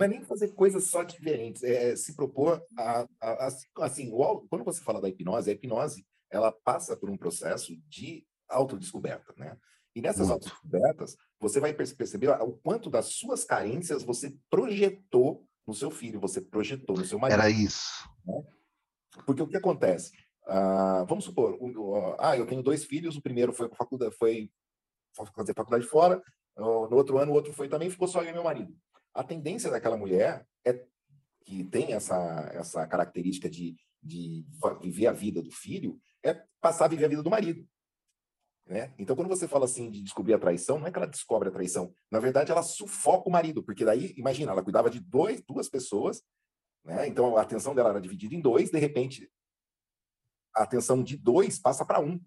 [0.00, 3.48] É nem fazer coisas só diferentes, é se propor a, a, a
[3.84, 4.10] assim,
[4.48, 9.56] quando você fala da hipnose, a hipnose ela passa por um processo de autodescoberta, né?
[9.94, 15.90] E nessas autodescobertas, você vai perceber o quanto das suas carências você projetou no seu
[15.90, 17.38] filho, você projetou no seu marido.
[17.38, 18.08] Era isso.
[18.26, 18.42] Né?
[19.26, 20.10] Porque o que acontece?
[20.46, 21.58] Ah, vamos supor,
[22.18, 24.50] ah, eu tenho dois filhos, o primeiro foi faculdade, foi
[25.36, 26.22] fazer faculdade fora,
[26.56, 28.74] no outro ano o outro foi também, ficou só eu e meu marido.
[29.12, 30.86] A tendência daquela mulher é
[31.44, 34.46] que tem essa essa característica de, de
[34.80, 37.66] viver a vida do filho é passar a viver a vida do marido.
[38.68, 38.92] Né?
[38.98, 41.52] Então, quando você fala assim de descobrir a traição, não é que ela descobre a
[41.52, 41.90] traição.
[42.10, 46.22] Na verdade, ela sufoca o marido, porque daí, imagina, ela cuidava de dois, duas pessoas,
[46.84, 47.08] né?
[47.08, 49.30] então a atenção dela era dividida em dois, de repente
[50.54, 52.20] a atenção de dois passa para um.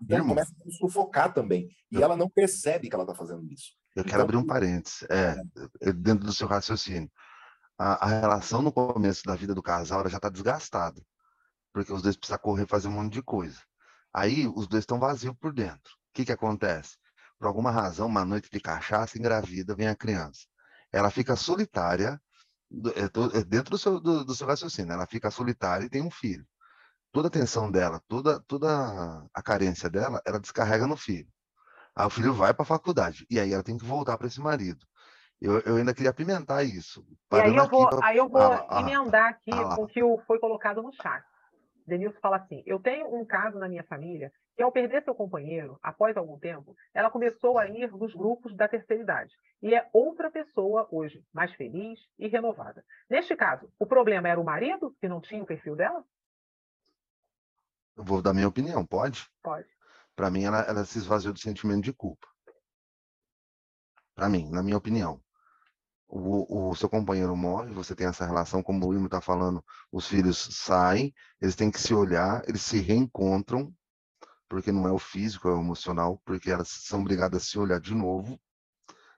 [0.00, 0.28] Então Irmão.
[0.28, 1.68] começa a sufocar também.
[1.90, 2.02] E eu...
[2.02, 3.72] ela não percebe que ela está fazendo isso.
[3.94, 5.02] Eu então, quero abrir um parênteses.
[5.10, 5.36] É,
[5.80, 7.10] é, dentro do seu raciocínio.
[7.78, 11.02] A, a, relação no começo da vida do casal já está desgastada.
[11.72, 13.58] Porque os dois precisam correr fazer um monte de coisa.
[14.16, 15.92] Aí os dois estão vazios por dentro.
[15.94, 16.96] O que, que acontece?
[17.38, 20.46] Por alguma razão, uma noite de cachaça, engravida, vem a criança.
[20.92, 22.20] Ela fica solitária,
[22.94, 26.46] é, dentro do seu, do, do seu raciocínio, ela fica solitária e tem um filho
[27.16, 31.28] toda a atenção dela, toda, toda a carência dela, ela descarrega no filho.
[31.94, 34.38] Aí o filho vai para a faculdade e aí ela tem que voltar para esse
[34.38, 34.84] marido.
[35.40, 37.06] Eu, eu, ainda queria apimentar isso.
[37.32, 38.06] E aí eu vou, pra...
[38.06, 41.24] aí eu vou ah, ah emendar aqui ah, com o que foi colocado no chat.
[41.86, 45.78] Denilson fala assim: eu tenho um caso na minha família que ao perder seu companheiro,
[45.82, 49.34] após algum tempo, ela começou a ir nos grupos da terceira idade.
[49.62, 52.84] E é outra pessoa hoje, mais feliz e renovada.
[53.08, 56.02] Neste caso, o problema era o marido, que não tinha o perfil dela?
[57.96, 59.28] Eu vou dar minha opinião, pode?
[59.42, 59.68] Pode.
[60.14, 62.26] Para mim, ela, ela se esvaziou do sentimento de culpa.
[64.14, 65.22] Para mim, na minha opinião.
[66.08, 70.06] O, o, seu companheiro morre, você tem essa relação, como o Wilmo está falando, os
[70.06, 73.74] filhos saem, eles têm que se olhar, eles se reencontram,
[74.48, 77.80] porque não é o físico, é o emocional, porque elas são obrigadas a se olhar
[77.80, 78.40] de novo.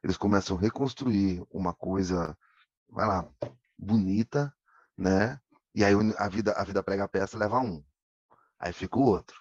[0.03, 2.37] Eles começam a reconstruir uma coisa,
[2.89, 3.29] vai lá,
[3.79, 4.55] bonita,
[4.97, 5.39] né?
[5.75, 7.85] E aí a vida, a vida prega a peça leva um.
[8.59, 9.39] Aí fica o outro.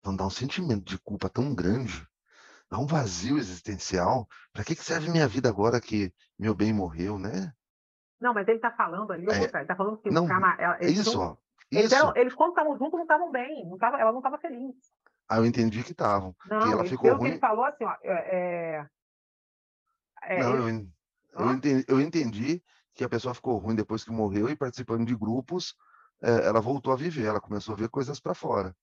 [0.00, 2.06] Então dá um sentimento de culpa tão grande,
[2.70, 4.28] dá um vazio existencial.
[4.52, 7.54] Para que, que serve minha vida agora que meu bem morreu, né?
[8.20, 10.90] Não, mas ele está falando ali, é, ele está falando que não, o Karma, é
[10.90, 11.36] isso, ó.
[11.70, 11.94] Eles, isso.
[11.94, 13.64] Eram, eles, quando estavam juntos, não estavam bem.
[13.68, 14.74] Não tava, ela não estava feliz.
[15.28, 16.34] Ah, eu entendi que estavam.
[16.50, 17.30] Não, que ela ficou ruim.
[17.30, 17.94] ele falou assim, ó.
[18.02, 18.88] É,
[20.24, 20.88] é, não, ele...
[21.32, 25.06] eu, eu, entendi, eu entendi que a pessoa ficou ruim depois que morreu e participando
[25.06, 25.76] de grupos,
[26.20, 28.74] é, ela voltou a viver, ela começou a ver coisas para fora.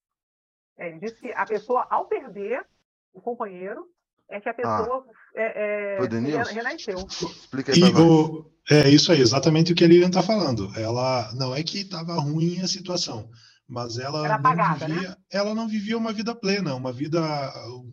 [0.77, 2.65] É, ele disse que a pessoa, ao perder
[3.13, 3.85] o companheiro,
[4.29, 4.55] é que a ah.
[4.55, 5.41] pessoa ah.
[5.41, 6.97] é, é, renasceu.
[6.97, 10.71] Explica aí o, É isso aí, exatamente o que a Lilian está falando.
[10.77, 13.29] Ela não é que estava ruim a situação,
[13.67, 15.15] mas ela não apagada, vivia, né?
[15.31, 17.19] ela não vivia uma vida plena, uma vida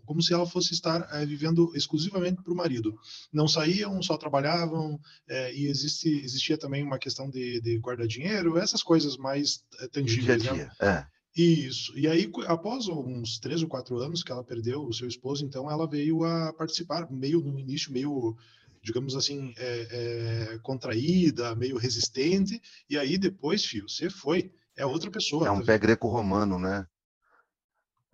[0.05, 2.95] como se ela fosse estar é, vivendo exclusivamente para o marido.
[3.33, 8.59] Não saíam, só trabalhavam é, e existe, existia também uma questão de, de guardar dinheiro,
[8.59, 10.43] essas coisas mais é, tangíveis.
[10.43, 11.07] Dia a dia, né?
[11.37, 11.97] Isso.
[11.99, 15.71] E aí, após uns três ou quatro anos que ela perdeu o seu esposo, então
[15.71, 18.35] ela veio a participar, meio no início, meio,
[18.83, 22.61] digamos assim, é, é, contraída, meio resistente.
[22.89, 24.51] E aí depois, filho, você foi.
[24.75, 25.47] É outra pessoa.
[25.47, 26.87] É um tá pé greco-romano, né?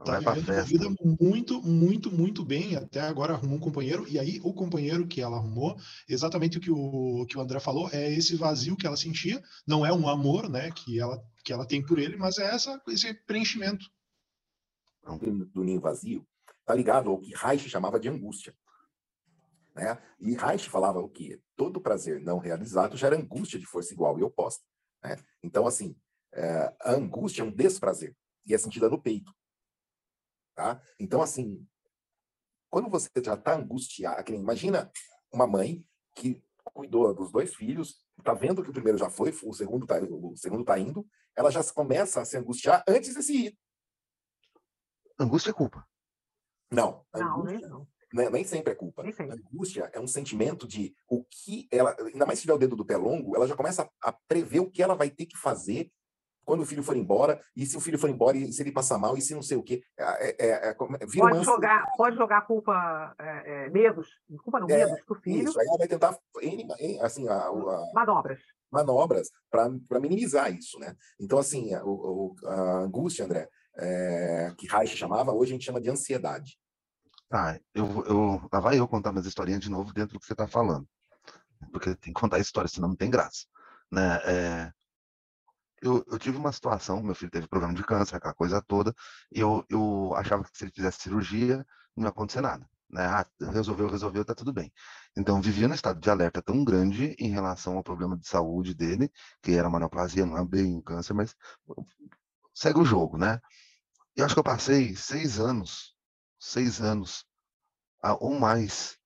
[0.04, 0.86] Tá vivendo uma vida
[1.20, 2.76] muito, muito, muito bem.
[2.76, 4.06] Até agora arrumou um companheiro.
[4.08, 5.76] E aí, o companheiro que ela arrumou,
[6.08, 9.42] exatamente o que o, que o André falou, é esse vazio que ela sentia.
[9.66, 10.70] Não é um amor, né?
[10.70, 13.84] Que ela que ela tem por ele, mas é essa, esse preenchimento.
[15.52, 16.24] Do ninho vazio
[16.60, 18.54] está ligado ao que Reich chamava de angústia.
[19.74, 19.98] Né?
[20.20, 24.22] E Reich falava o que todo prazer não realizado gera angústia de força igual e
[24.22, 24.64] oposta.
[25.02, 25.16] Né?
[25.42, 25.96] Então, assim,
[26.32, 28.14] é, a angústia é um desprazer
[28.46, 29.32] e é sentida no peito.
[30.54, 30.82] Tá?
[30.98, 31.66] Então, assim,
[32.70, 34.90] quando você já está angustiado, imagina
[35.32, 35.84] uma mãe
[36.14, 39.98] que cuidou dos dois filhos, está vendo que o primeiro já foi, o segundo está
[40.00, 43.58] o segundo tá indo, ela já começa a se angustiar antes de se ir.
[45.18, 45.86] Angústia é culpa.
[46.70, 47.04] Não.
[47.14, 47.88] Não, angústia, não.
[48.12, 49.02] Nem, nem sempre é culpa.
[49.02, 52.84] Angústia é um sentimento de o que ela, ainda mais se tiver o dedo do
[52.84, 55.90] pé longo, ela já começa a, a prever o que ela vai ter que fazer
[56.44, 58.98] quando o filho for embora, e se o filho for embora, e se ele passar
[58.98, 59.82] mal, e se não sei o quê.
[59.96, 64.08] É, é, é, é pode, jogar, pode jogar culpa, é, é, medos,
[64.42, 65.48] culpa não, medos pro filho.
[65.48, 66.16] Isso, aí ela vai tentar,
[67.00, 68.40] assim, a, a manobras.
[68.70, 70.96] Manobras para minimizar isso, né?
[71.20, 73.48] Então, assim, a, a angústia, André,
[74.58, 76.58] que Reich chamava, hoje a gente chama de ansiedade.
[77.30, 80.34] Ah, eu, eu, lá vai eu contar minhas historinhas de novo dentro do que você
[80.34, 80.86] está falando.
[81.70, 83.46] Porque tem que contar a história, senão não tem graça.
[83.90, 84.72] Né?
[85.82, 88.94] Eu, eu, tive uma situação, meu filho teve problema de câncer, aquela coisa toda,
[89.32, 91.66] eu, eu achava que se ele fizesse cirurgia,
[91.96, 92.64] não ia acontecer nada.
[92.88, 93.04] Né?
[93.04, 94.72] Ah, resolveu, resolveu, tá tudo bem.
[95.16, 99.10] Então, vivia num estado de alerta tão grande em relação ao problema de saúde dele,
[99.42, 101.34] que era uma neoplasia, não é bem câncer, mas
[102.54, 103.40] segue o jogo, né?
[104.14, 105.96] Eu acho que eu passei seis anos,
[106.38, 107.24] seis anos,
[108.20, 108.98] ou mais,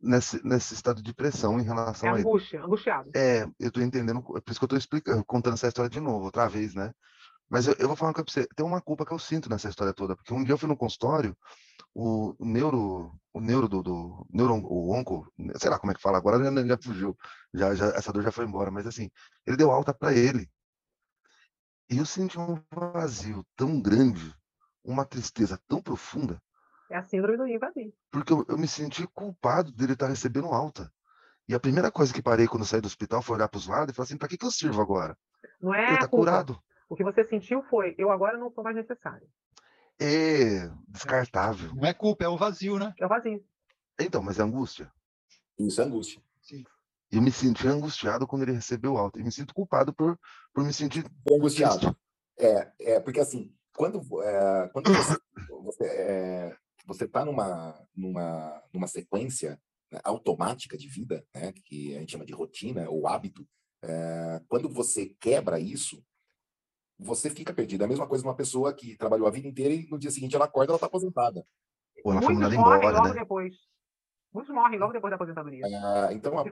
[0.00, 3.10] nesse, nesse estado de pressão em relação é a angústia, angustiado.
[3.14, 6.00] É, eu estou entendendo, é por isso que eu estou explicando, contando essa história de
[6.00, 6.92] novo, outra vez, né?
[7.48, 9.92] Mas eu, eu vou falar pra você, tem uma culpa que eu sinto nessa história
[9.92, 11.36] toda, porque um dia eu fui no consultório,
[11.94, 16.00] o, o neuro, o neuro do, do neuro, o onco, sei lá como é que
[16.00, 17.16] fala agora, já, já fugiu,
[17.52, 19.10] já, já, essa dor já foi embora, mas assim,
[19.46, 20.48] ele deu alta para ele.
[21.90, 24.32] E eu senti um vazio tão grande,
[24.84, 26.40] uma tristeza tão profunda,
[26.90, 27.92] é a síndrome do ninho vazio.
[28.10, 30.92] Porque eu, eu me senti culpado dele estar recebendo alta.
[31.48, 33.92] E a primeira coisa que parei quando saí do hospital foi olhar para os lados
[33.92, 35.16] e falar assim: para que, que eu sirvo agora?
[35.60, 36.60] Não é ele está curado.
[36.88, 39.26] O que você sentiu foi: eu agora não sou mais necessário.
[39.98, 41.74] É descartável.
[41.74, 42.92] Não é culpa, é o vazio, né?
[42.98, 43.44] É o vazio.
[43.98, 44.90] Então, mas é angústia.
[45.58, 46.22] Isso é angústia.
[46.40, 46.64] Sim.
[47.12, 49.20] Eu me senti angustiado quando ele recebeu alta.
[49.20, 50.18] E me sinto culpado por,
[50.54, 51.04] por me sentir.
[51.30, 51.96] Angustiado.
[52.38, 55.18] É, é, porque assim, quando, é, quando você,
[55.62, 56.56] você é,
[56.86, 59.60] você está numa, numa, numa sequência
[59.90, 63.46] né, automática de vida, né, que a gente chama de rotina ou hábito,
[63.82, 66.02] é, quando você quebra isso,
[66.98, 67.82] você fica perdido.
[67.82, 70.10] É a mesma coisa de uma pessoa que trabalhou a vida inteira e no dia
[70.10, 71.44] seguinte ela acorda, ela está aposentada.
[72.04, 73.14] Ou ela foi mandada embora, logo né?
[73.14, 73.54] depois.
[74.32, 75.64] Muitos morrem logo depois da aposentadoria.
[75.66, 76.44] Ah, então, a, a-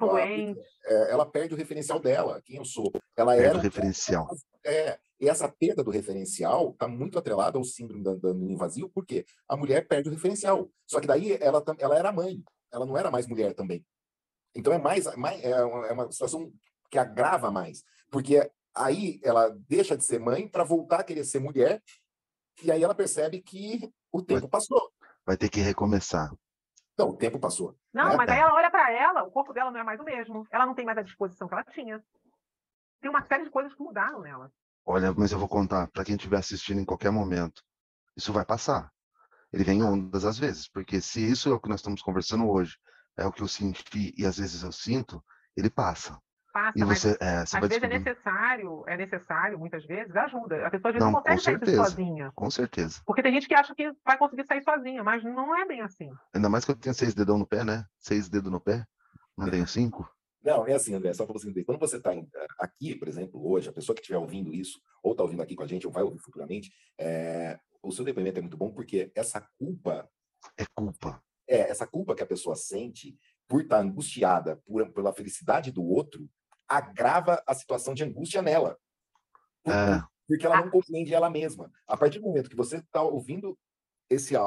[0.84, 2.90] é, ela perde o referencial dela, quem eu sou.
[3.16, 4.26] Ela Perde era o referencial.
[4.64, 8.88] É, e essa perda do referencial está muito atrelada ao síndrome da, da ninho vazio,
[8.90, 10.68] porque a mulher perde o referencial.
[10.86, 13.84] Só que daí ela, ela era mãe, ela não era mais mulher também.
[14.56, 16.52] Então é mais, mais é, uma, é uma situação
[16.90, 21.38] que agrava mais, porque aí ela deixa de ser mãe para voltar a querer ser
[21.38, 21.80] mulher,
[22.62, 24.90] e aí ela percebe que o tempo passou.
[25.24, 26.32] Vai ter que recomeçar.
[26.98, 27.78] Não, o tempo passou.
[27.94, 28.16] Não, né?
[28.16, 30.44] mas aí ela olha para ela, o corpo dela não é mais o mesmo.
[30.50, 32.02] Ela não tem mais a disposição que ela tinha.
[33.00, 34.50] Tem uma série de coisas que mudaram nela.
[34.84, 37.62] Olha, mas eu vou contar para quem estiver assistindo em qualquer momento.
[38.16, 38.90] Isso vai passar.
[39.52, 42.48] Ele vem em ondas às vezes, porque se isso é o que nós estamos conversando
[42.48, 42.76] hoje,
[43.16, 45.24] é o que eu senti e às vezes eu sinto,
[45.56, 46.20] ele passa.
[46.52, 50.16] Passa, E mas você, é, você às vai vezes é necessário, é necessário, muitas vezes,
[50.16, 50.66] ajuda.
[50.66, 51.84] A pessoa às vezes Não, não, consegue sair certeza.
[51.84, 52.32] sozinha.
[52.34, 53.00] Com certeza.
[53.06, 56.10] Porque tem gente que acha que vai conseguir sair sozinha, mas não é bem assim.
[56.34, 57.84] Ainda mais que eu tenho seis dedão no pé, né?
[57.98, 58.84] Seis dedos no pé.
[59.36, 60.10] Não tenho cinco.
[60.42, 61.64] Não, é assim, André, só para você entender.
[61.64, 62.12] Quando você está
[62.58, 65.62] aqui, por exemplo, hoje, a pessoa que estiver ouvindo isso, ou está ouvindo aqui com
[65.64, 69.40] a gente, ou vai ouvir futuramente, é, o seu depoimento é muito bom porque essa
[69.58, 70.08] culpa,
[70.56, 71.20] É culpa.
[71.46, 73.18] é essa culpa que a pessoa sente
[73.48, 76.28] por estar angustiada por, pela felicidade do outro,
[76.68, 78.78] agrava a situação de angústia nela.
[79.62, 80.02] Por- É.
[80.26, 81.72] Porque ela não compreende ela mesma.
[81.86, 83.58] A partir do momento que você está ouvindo
[84.10, 84.40] esse, é,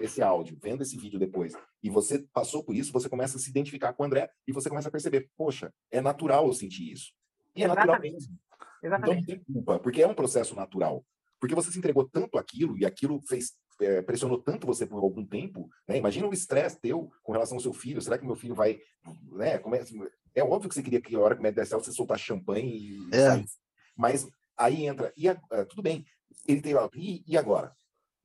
[0.00, 3.48] esse áudio, vendo esse vídeo depois, e você passou por isso, você começa a se
[3.48, 7.12] identificar com o André e você começa a perceber, poxa, é natural eu sentir isso.
[7.56, 8.12] E é natural Exatamente.
[8.12, 8.38] mesmo.
[8.78, 9.26] Então não Exatamente.
[9.26, 11.02] tem culpa, porque é um processo natural.
[11.40, 15.24] Porque você se entregou tanto aquilo e aquilo fez é, pressionou tanto você por algum
[15.24, 15.96] tempo, né?
[15.96, 18.00] Imagina o estresse teu com relação ao seu filho.
[18.02, 18.78] Será que meu filho vai,
[19.32, 19.58] né?
[19.58, 19.74] Como
[20.34, 22.18] é, é óbvio que você queria que a hora que o médico desse você soltar
[22.18, 23.30] champanhe e É.
[23.30, 23.58] saísse.
[23.96, 24.26] Mas
[24.56, 26.04] aí entra e a- ah, tudo bem.
[26.46, 27.72] Ele tem e, e agora,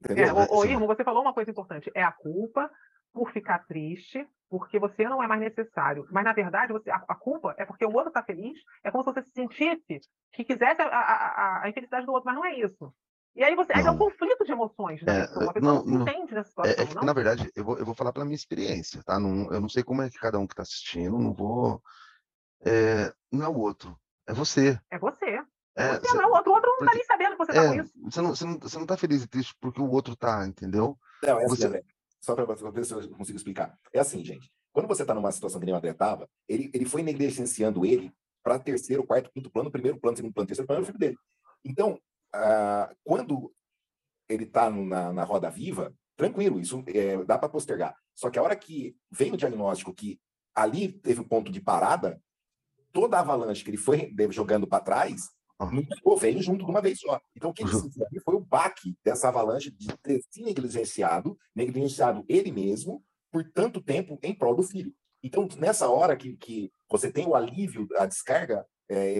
[0.09, 0.35] É, entendeu?
[0.35, 0.71] ô, ô, Sim.
[0.71, 1.91] Irmo, você falou uma coisa importante.
[1.93, 2.69] É a culpa
[3.13, 6.07] por ficar triste, porque você não é mais necessário.
[6.11, 8.57] Mas, na verdade, você, a, a culpa é porque o outro está feliz.
[8.83, 9.99] É como se você se sentisse
[10.33, 12.93] que quisesse a, a, a- a infelicidade do outro, mas não é isso.
[13.37, 13.97] E aí você aí é um Não.
[13.99, 15.49] conflito de emoções da É, pessoa.
[15.49, 16.07] A pessoa não, não, não.
[16.07, 17.03] entende nessa É, situação, é que, não?
[17.03, 19.19] na verdade, eu vou, eu vou falar pela minha experiência, tá?
[19.19, 21.81] Não, eu não sei como é que cada um que está assistindo, não vou.
[22.65, 23.95] é, não é o outro,
[24.27, 24.79] é você.
[24.89, 25.39] É você.
[25.75, 26.51] É, Você não é o outro.
[26.51, 27.93] O outro não está porque- nem sabendo que você está com é, isso.
[28.01, 30.97] você, não, você, não, você não tá feliz e triste porque o outro tá, entendeu?
[31.21, 31.83] Não, é assim, Você- André.
[32.19, 33.77] Só para ver se eu consigo explicar.
[33.93, 34.51] É assim, gente.
[34.73, 38.11] Quando você está numa situação que nem o André estava, ele, ele foi negligenciando ele
[38.43, 41.17] para terceiro, quarto, quinto plano, primeiro plano, segundo plano, terceiro plano, é o filho dele.
[41.63, 41.99] Então,
[42.33, 43.53] ah, quando
[44.29, 47.95] ele está na, na roda viva, tranquilo, isso é, dá para postergar.
[48.15, 50.19] Só que a hora que vem o diagnóstico que
[50.55, 52.21] ali teve um ponto de parada,
[52.91, 56.99] toda a avalanche que ele foi jogando para trás, não veio junto de uma vez
[56.99, 57.19] só.
[57.35, 61.37] Então, o que ele sentiu ali foi o baque dessa avalanche de ter se negligenciado,
[61.55, 64.93] negligenciado ele mesmo, por tanto tempo em prol do filho.
[65.23, 69.19] Então, nessa hora que, que você tem o alívio, a descarga é,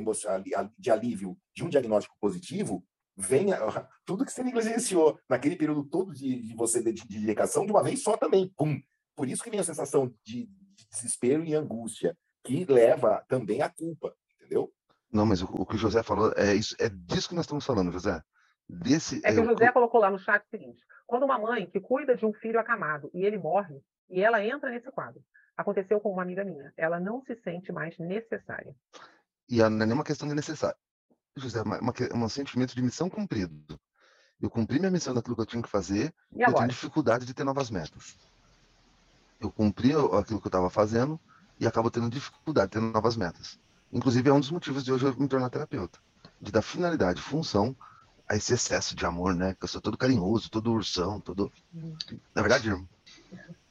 [0.78, 2.84] de alívio de um diagnóstico positivo,
[3.18, 3.60] vem a-
[4.06, 7.84] tudo que você negligenciou naquele período todo de, de você de, de dedicação de uma
[7.84, 8.54] vez só também.
[8.56, 8.80] Pum.
[9.16, 13.70] Por isso que vem a sensação de, de desespero e angústia, que leva também à
[13.70, 14.72] culpa, entendeu?
[15.12, 17.66] Não, mas o, o que o José falou é isso, é disso que nós estamos
[17.66, 18.22] falando, José.
[18.70, 21.66] Desse, É que é, o José colocou lá no chat o seguinte: quando uma mãe
[21.66, 25.22] que cuida de um filho acamado e ele morre, e ela entra nesse quadro.
[25.56, 26.72] Aconteceu com uma amiga minha.
[26.78, 28.76] Ela não se sente mais necessária.
[29.50, 30.78] E a- não é nenhuma questão de necessário.
[31.40, 33.80] José, é uma, uma um sentimento de missão cumprido.
[34.40, 37.34] Eu cumpri minha missão daquilo que eu tinha que fazer, E eu tenho dificuldade de
[37.34, 38.16] ter novas metas.
[39.40, 41.20] Eu cumpri aquilo que eu estava fazendo
[41.60, 43.60] e acabo tendo dificuldade de ter novas metas.
[43.92, 46.00] Inclusive, é um dos motivos de hoje eu me tornar terapeuta.
[46.40, 47.76] De dar finalidade, função
[48.28, 49.56] a esse excesso de amor, né?
[49.56, 51.52] Que eu sou todo carinhoso, todo ursão, todo.
[52.36, 52.88] Na verdade, irmão,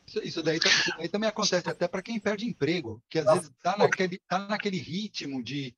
[0.06, 3.50] Isso, isso daí, isso daí também acontece até para quem perde emprego, que às vezes
[3.50, 5.76] está naquele, tá naquele ritmo de,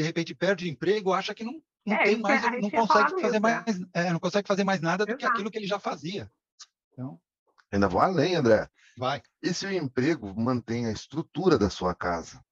[0.00, 3.10] de repente, perde emprego, acha que não, não É, tem isso mais, é- não consegue
[3.10, 3.40] fazer isso, é.
[3.40, 6.30] mais, é, não consegue fazer mais nada do que aquilo que ele já fazia.
[6.92, 7.20] Então,
[7.70, 8.66] ainda vou além, André.
[8.96, 9.22] vai.
[9.42, 12.42] E se o emprego mantém a estrutura da sua casa?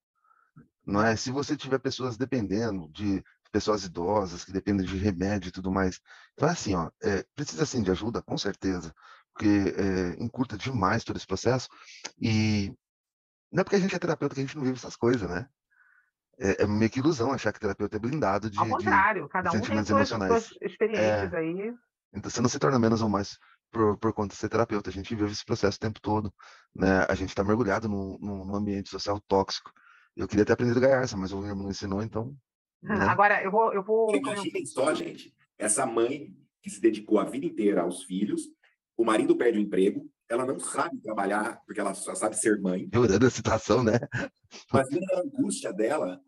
[0.86, 1.16] Não é?
[1.16, 6.00] Se você tiver pessoas dependendo de pessoas idosas que dependem de remédio e tudo mais.
[6.34, 8.94] Então, é assim, ó, é, precisa sim de ajuda, com certeza,
[9.32, 11.66] porque é, encurta demais todo esse processo.
[12.20, 12.70] E
[13.50, 15.48] não é porque a gente é terapeuta que a gente não vive essas coisas, né?
[16.38, 18.58] É, é meio que ilusão achar que terapeuta é blindado de.
[18.58, 20.44] Ao de- contrário, cada um tem sentimentos suas, emocionais.
[20.44, 21.74] suas experiências aí.
[22.14, 23.38] Então você não se torna menos ou mais
[23.70, 24.88] por, por conta de ser terapeuta.
[24.88, 26.32] A gente vive esse processo o tempo todo,
[26.74, 27.04] né?
[27.08, 29.70] A gente está mergulhado num, ambiente social tóxico.
[30.16, 32.34] Eu queria ter aprendido Gaiarsa, mas o irmão não ensinou, então.
[32.82, 33.04] né?
[33.06, 33.72] Agora, eu vou.
[33.72, 36.32] Eu vou Imaginem só, gente, Essa mãe
[36.62, 38.42] que se dedicou a vida inteira aos filhos,
[38.96, 42.88] o marido perde o emprego, ela não sabe trabalhar porque ela só sabe ser mãe.
[42.88, 43.98] Piorando a situação, né?
[44.72, 46.20] Imagina a angústia dela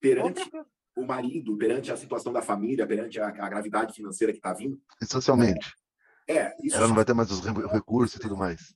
[0.00, 0.50] perante
[0.96, 4.80] o marido, perante a situação da família, perante a, a gravidade financeira que está vindo.
[5.00, 5.74] E socialmente.
[6.28, 7.40] É, isso ela não vai ter mais os
[7.70, 8.74] recursos e tudo mais.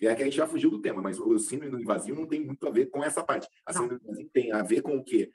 [0.00, 2.44] É que a gente já fugiu do tema, mas o síndrome do invasivo não tem
[2.44, 3.46] muito a ver com essa parte.
[3.66, 5.30] A síndrome do invasivo tem a ver com o quê?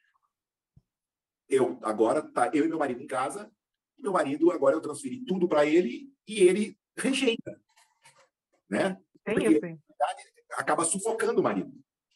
[1.47, 3.51] Eu agora tá eu e meu marido em casa,
[3.97, 7.61] meu marido agora eu transferi tudo para ele e ele rejeita,
[8.67, 8.99] né?
[9.23, 9.65] Tem Porque, isso.
[9.65, 9.79] Hein?
[10.53, 11.71] Acaba sufocando o marido.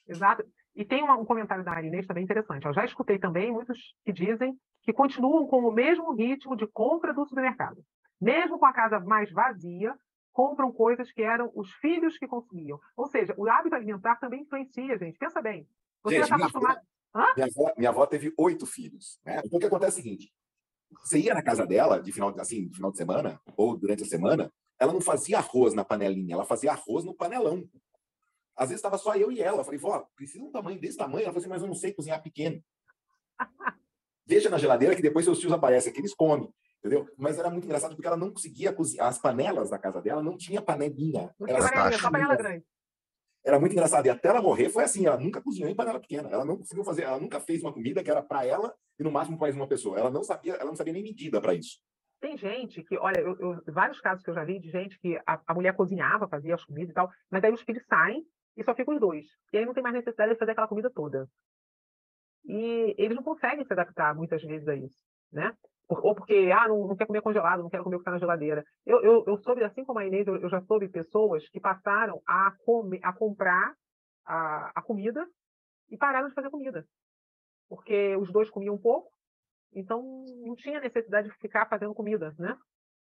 [0.07, 0.43] Exato.
[0.79, 2.65] E tem um, comentário da Arinês também interessante.
[2.65, 7.13] Eu já escutei também muitos que dizem que continuam com o mesmo ritmo de compra
[7.13, 7.83] do supermercado.
[8.19, 9.93] Mesmo com a casa mais vazia,
[10.31, 12.79] compram coisas que eram os filhos que consumiam.
[12.95, 15.17] Ou seja, o hábito alimentar também influencia, gente.
[15.17, 15.67] Pensa bem.
[16.01, 16.79] Você gente, já está acostumado.
[17.35, 19.19] Minha, avó, minha avó teve oito filhos.
[19.25, 19.41] Né?
[19.43, 20.31] Então, o que acontece é o seguinte:
[21.03, 24.07] você ia na casa dela, de final, assim, de final de semana, ou durante a
[24.07, 24.49] semana,
[24.79, 27.67] ela não fazia arroz na panelinha, ela fazia arroz no panelão.
[28.59, 29.59] Às vezes estava só eu e ela.
[29.59, 31.23] Eu falei, vó, precisa um tamanho desse tamanho?
[31.23, 32.61] Ela falou assim, mas eu não sei cozinhar pequeno.
[34.25, 37.07] Deixa na geladeira que depois seus tios aparecem aqui, eles comem entendeu?
[37.17, 39.07] Mas era muito engraçado porque ela não conseguia cozinhar.
[39.07, 41.33] As panelas da casa dela não tinha panelinha.
[41.39, 42.65] Não tinha panelinha, só panela grande.
[43.45, 44.05] Era muito engraçado.
[44.05, 46.29] E até ela morrer foi assim, ela nunca cozinhou em panela pequena.
[46.29, 49.11] Ela não conseguiu fazer, ela nunca fez uma comida que era para ela e no
[49.11, 49.97] máximo para mais uma pessoa.
[49.97, 51.79] Ela não sabia, ela não sabia nem medida para isso.
[52.21, 55.17] Tem gente que, olha, eu, eu, vários casos que eu já vi de gente que
[55.25, 58.25] a, a mulher cozinhava, fazia as comidas e tal, mas aí os filhos saem
[58.59, 59.25] e só ficam os dois.
[59.53, 61.27] E aí não tem mais necessidade de fazer aquela comida toda.
[62.45, 64.97] E eles não conseguem se adaptar muitas vezes a isso,
[65.31, 65.55] né?
[65.89, 68.19] ou porque, ah, não, não quer comer congelado, não quero comer o que está na
[68.19, 68.63] geladeira.
[68.85, 72.21] Eu, eu, eu soube, assim como a Inês, eu, eu já soube pessoas que passaram
[72.27, 73.73] a, comer, a comprar
[74.23, 75.27] a, a comida
[75.89, 76.85] e pararam de fazer comida.
[77.67, 79.11] Porque os dois comiam pouco,
[79.73, 82.55] então não tinha necessidade de ficar fazendo comida, né?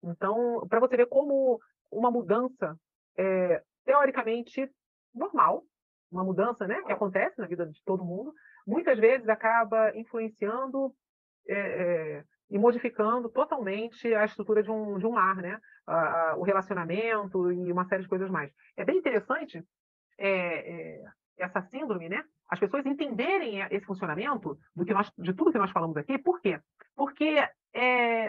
[0.03, 1.59] Então, para você ver como
[1.91, 2.75] uma mudança
[3.17, 4.69] é, teoricamente
[5.15, 5.63] normal,
[6.11, 8.33] uma mudança né, que acontece na vida de todo mundo,
[8.65, 10.93] muitas vezes acaba influenciando
[11.47, 15.59] é, é, e modificando totalmente a estrutura de um, de um lar, né?
[16.37, 18.51] o relacionamento e uma série de coisas mais.
[18.75, 19.63] É bem interessante
[20.17, 21.03] é,
[21.37, 22.23] essa síndrome, né?
[22.49, 26.17] As pessoas entenderem esse funcionamento do que nós, de tudo que nós falamos aqui.
[26.17, 26.59] Por quê?
[26.95, 27.35] Porque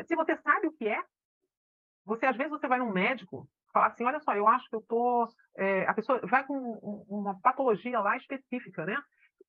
[0.06, 1.02] se você sabe o que é,
[2.04, 4.80] você às vezes você vai num médico falar assim, olha só, eu acho que eu
[4.80, 6.54] tô, é, a pessoa vai com
[7.08, 8.96] uma patologia lá específica, né?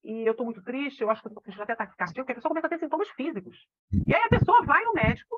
[0.03, 2.49] e eu estou muito triste, eu acho que eu estou até ataque cardíaco, a pessoa
[2.49, 3.67] começa a ter sintomas físicos.
[4.05, 5.35] E aí a pessoa vai no médico,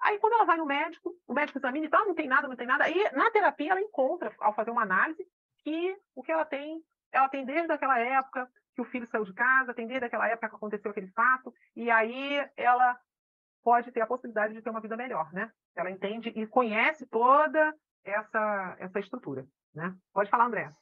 [0.00, 2.56] aí quando ela vai no médico, o médico examina e tal, não tem nada, não
[2.56, 5.24] tem nada, e na terapia ela encontra, ao fazer uma análise,
[5.58, 9.32] que o que ela tem, ela tem desde aquela época que o filho saiu de
[9.32, 12.98] casa, tem desde aquela época que aconteceu aquele fato, e aí ela
[13.62, 15.50] pode ter a possibilidade de ter uma vida melhor, né?
[15.74, 19.96] Ela entende e conhece toda essa, essa estrutura, né?
[20.12, 20.74] Pode falar, André.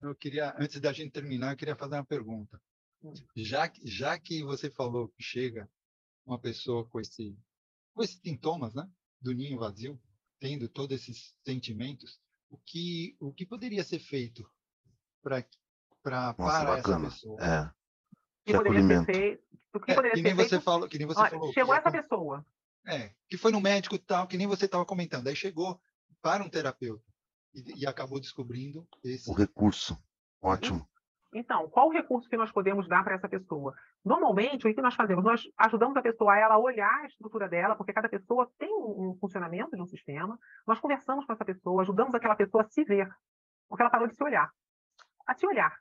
[0.00, 2.60] Eu queria, antes da gente terminar, eu queria fazer uma pergunta.
[3.02, 3.12] Hum.
[3.36, 5.68] Já, já que você falou que chega
[6.24, 7.36] uma pessoa com, esse,
[7.94, 8.88] com esses sintomas, né,
[9.20, 10.00] do ninho vazio,
[10.40, 12.20] tendo todos esses sentimentos,
[12.50, 14.48] o que, o que poderia ser feito
[15.22, 15.44] para
[16.02, 17.38] para para essa pessoa?
[17.40, 17.70] É.
[18.44, 19.42] Que, que poderia ser feito,
[19.80, 20.62] que, é, que nem você feito?
[20.62, 21.52] falou, que nem você Olha, falou.
[21.52, 22.44] Chegou essa pessoa.
[22.86, 25.28] É, que foi no médico e tal, que nem você estava comentando.
[25.28, 25.80] Aí chegou
[26.20, 27.04] para um terapeuta
[27.54, 29.30] e, e acabou descobrindo esse.
[29.30, 29.96] O recurso.
[30.40, 30.86] Ótimo.
[31.34, 33.74] Então, qual o recurso que nós podemos dar para essa pessoa?
[34.04, 35.24] Normalmente, o que nós fazemos?
[35.24, 39.16] Nós ajudamos a pessoa a ela olhar a estrutura dela, porque cada pessoa tem um
[39.18, 40.38] funcionamento de um sistema.
[40.66, 43.08] Nós conversamos com essa pessoa, ajudamos aquela pessoa a se ver,
[43.66, 44.50] porque ela parou de se olhar.
[45.26, 45.74] A se olhar.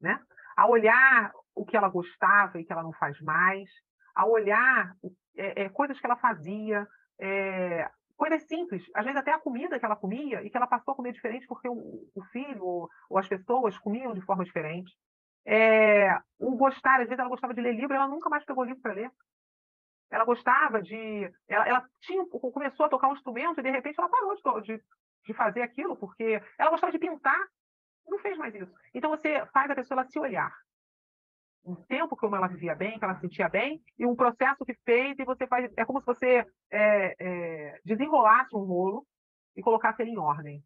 [0.00, 0.20] Né?
[0.56, 3.70] A olhar o que ela gostava e que ela não faz mais,
[4.14, 4.96] a olhar
[5.36, 6.86] é, é, coisas que ela fazia,
[7.20, 10.92] é, coisas simples, às vezes até a comida que ela comia e que ela passou
[10.92, 14.92] a comer diferente porque o, o filho ou, ou, as pessoas comiam de forma diferente.
[16.38, 18.94] O gostar, às vezes ela gostava de ler livro, ela nunca mais pegou livro para
[18.94, 19.10] ler.
[20.10, 24.08] Ela gostava de, ela, ela, tinha, começou a tocar um instrumento e de repente ela
[24.08, 24.84] parou de, de,
[25.26, 27.44] de fazer aquilo porque ela gostava de pintar,
[28.06, 28.72] não fez mais isso.
[28.94, 30.54] Então você faz a pessoa se olhar,
[31.64, 35.18] um tempo como ela vivia bem, que ela sentia bem, e um processo que fez,
[35.18, 35.72] e você faz.
[35.76, 39.06] É como se você é, é, desenrolasse um rolo
[39.56, 40.62] e colocasse ele em ordem.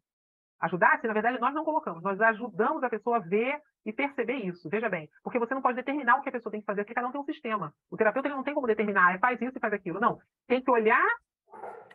[0.59, 4.69] Ajudasse, na verdade, nós não colocamos, nós ajudamos a pessoa a ver e perceber isso.
[4.69, 6.93] Veja bem, porque você não pode determinar o que a pessoa tem que fazer, porque
[6.93, 7.73] cada um tem um sistema.
[7.89, 10.01] O terapeuta não tem como determinar, ah, faz isso e faz aquilo.
[10.01, 10.19] Não.
[10.47, 11.07] Tem que olhar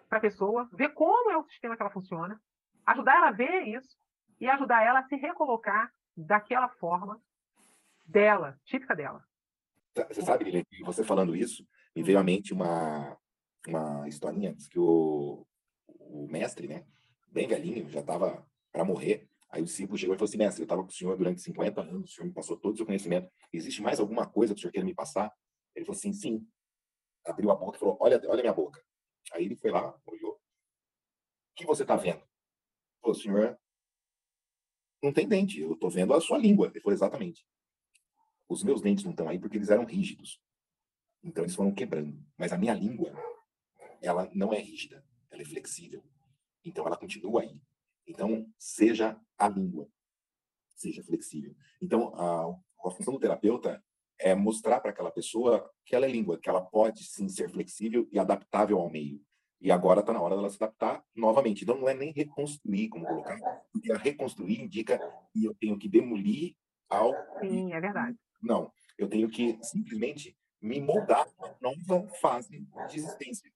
[0.09, 2.41] para a pessoa, ver como é o sistema que ela funciona,
[2.87, 3.97] ajudar ela a ver isso
[4.41, 7.21] e ajudar ela a se recolocar daquela forma
[8.05, 9.25] dela, típica dela.
[10.09, 13.17] Você sabe, Lilian, você falando isso, me veio à mente uma,
[13.67, 15.47] uma historinha que o,
[15.87, 16.85] o mestre, né,
[17.29, 19.29] bem velhinho, já estava para morrer.
[19.49, 21.81] Aí o discípulo chegou e falou assim: Mestre, eu estava com o senhor durante 50
[21.81, 23.31] anos, o senhor me passou todo o seu conhecimento.
[23.53, 25.33] Existe mais alguma coisa que o senhor queira me passar?
[25.77, 26.47] Ele falou assim: Sim.
[27.25, 28.85] Abriu a boca e falou: Olha, olha minha boca.
[29.33, 30.33] Aí ele foi lá, olhou.
[30.33, 30.41] O
[31.55, 32.23] que você está vendo?
[33.01, 33.59] Falou, senhor,
[35.03, 36.67] não tem dente, eu estou vendo a sua língua.
[36.69, 37.47] Ele falou: Exatamente.
[38.49, 40.41] Os meus dentes não estão aí porque eles eram rígidos.
[41.23, 42.23] Então eles foram quebrando.
[42.37, 43.13] Mas a minha língua,
[44.03, 46.05] ela não é rígida, ela é flexível.
[46.65, 47.61] Então ela continua aí.
[48.07, 49.89] Então seja a língua,
[50.77, 51.55] seja flexível.
[51.81, 52.51] Então a,
[52.87, 53.83] a função do terapeuta
[54.19, 58.07] é mostrar para aquela pessoa que ela é língua, que ela pode sim ser flexível
[58.13, 59.21] e adaptável ao meio.
[59.61, 61.63] E agora está na hora dela se adaptar novamente.
[61.63, 63.39] Então não é nem reconstruir, como colocar,
[63.73, 64.99] porque a reconstruir indica
[65.33, 66.55] que eu tenho que demolir
[66.89, 67.17] algo.
[67.41, 68.17] Sim, é verdade.
[68.45, 73.51] Não, eu tenho que simplesmente me moldar para uma nova fase de existência.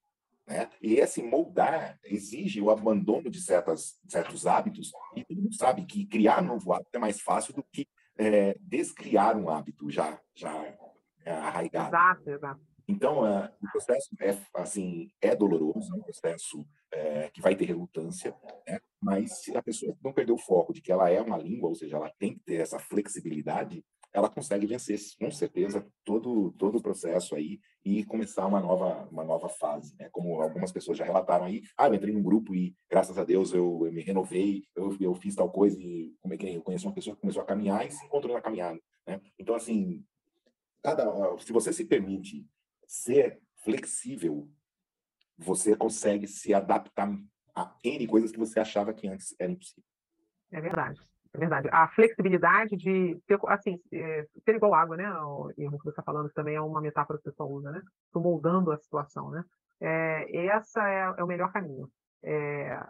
[0.47, 0.69] Né?
[0.81, 6.05] E esse moldar exige o abandono de certas, certos hábitos, e todo mundo sabe que
[6.05, 7.87] criar um novo hábito é mais fácil do que
[8.17, 10.51] é, descriar um hábito já, já
[11.23, 11.89] é, arraigado.
[11.89, 12.69] Exato, exato.
[12.87, 17.65] Então, uh, o processo é, assim, é doloroso, é um processo é, que vai ter
[17.65, 18.35] relutância,
[18.67, 18.79] né?
[18.99, 21.75] mas se a pessoa não perder o foco de que ela é uma língua, ou
[21.75, 26.81] seja, ela tem que ter essa flexibilidade, ela consegue vencer com certeza todo todo o
[26.81, 30.09] processo aí e começar uma nova uma nova fase, né?
[30.11, 33.53] Como algumas pessoas já relataram aí, ah, eu entrei num grupo e graças a Deus
[33.53, 36.55] eu, eu me renovei, eu, eu fiz tal coisa e como é que é?
[36.55, 39.21] eu conheço uma pessoa que começou a caminhar e se encontrou na caminhada, né?
[39.37, 40.03] Então assim,
[40.81, 42.45] cada se você se permite
[42.87, 44.49] ser flexível,
[45.37, 47.15] você consegue se adaptar
[47.55, 49.83] a N coisas que você achava que antes era impossível.
[50.51, 50.99] É verdade.
[51.33, 51.69] É verdade.
[51.71, 55.11] A flexibilidade de ser, assim, é, ser igual água, né?
[55.21, 57.81] O erro que você está falando também é uma metáfora que o pessoal usa, né?
[58.07, 59.43] Estou moldando a situação, né?
[59.79, 61.87] É, essa é, é, o melhor caminho.
[62.23, 62.83] É,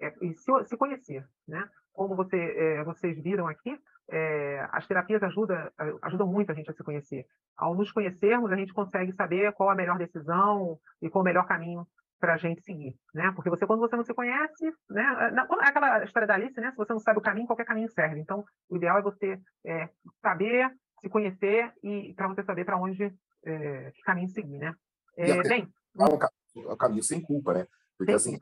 [0.00, 1.66] é, e se, se, conhecer, né?
[1.92, 3.76] Como você, é, vocês viram aqui,
[4.10, 5.58] é, as terapias ajudam,
[6.02, 7.26] ajudam muito a gente a se conhecer.
[7.56, 11.46] Ao nos conhecermos, a gente consegue saber qual a melhor decisão e qual o melhor
[11.46, 11.86] caminho
[12.18, 13.32] para a gente seguir, né?
[13.34, 15.04] Porque você, quando você não se conhece, né?
[15.32, 16.70] É aquela história da Alice, né?
[16.70, 18.20] Se você não sabe o caminho, qualquer caminho serve.
[18.20, 19.88] Então, o ideal é você é,
[20.20, 23.04] saber, se conhecer e para você saber para onde,
[23.44, 24.74] é, que caminho seguir, né?
[25.16, 27.66] É, bem, é um caminho sem culpa, né?
[27.96, 28.38] Porque assim,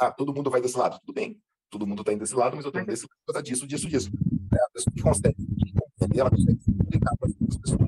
[0.00, 1.40] ah, todo mundo vai desse lado, tudo bem.
[1.70, 3.66] Todo mundo está indo desse lado, mas eu estou indo desse lado por causa disso,
[3.66, 4.10] disso, disso.
[4.52, 5.36] É, a pessoa que consegue
[6.00, 7.80] entender, ela consegue explicar para as pessoas.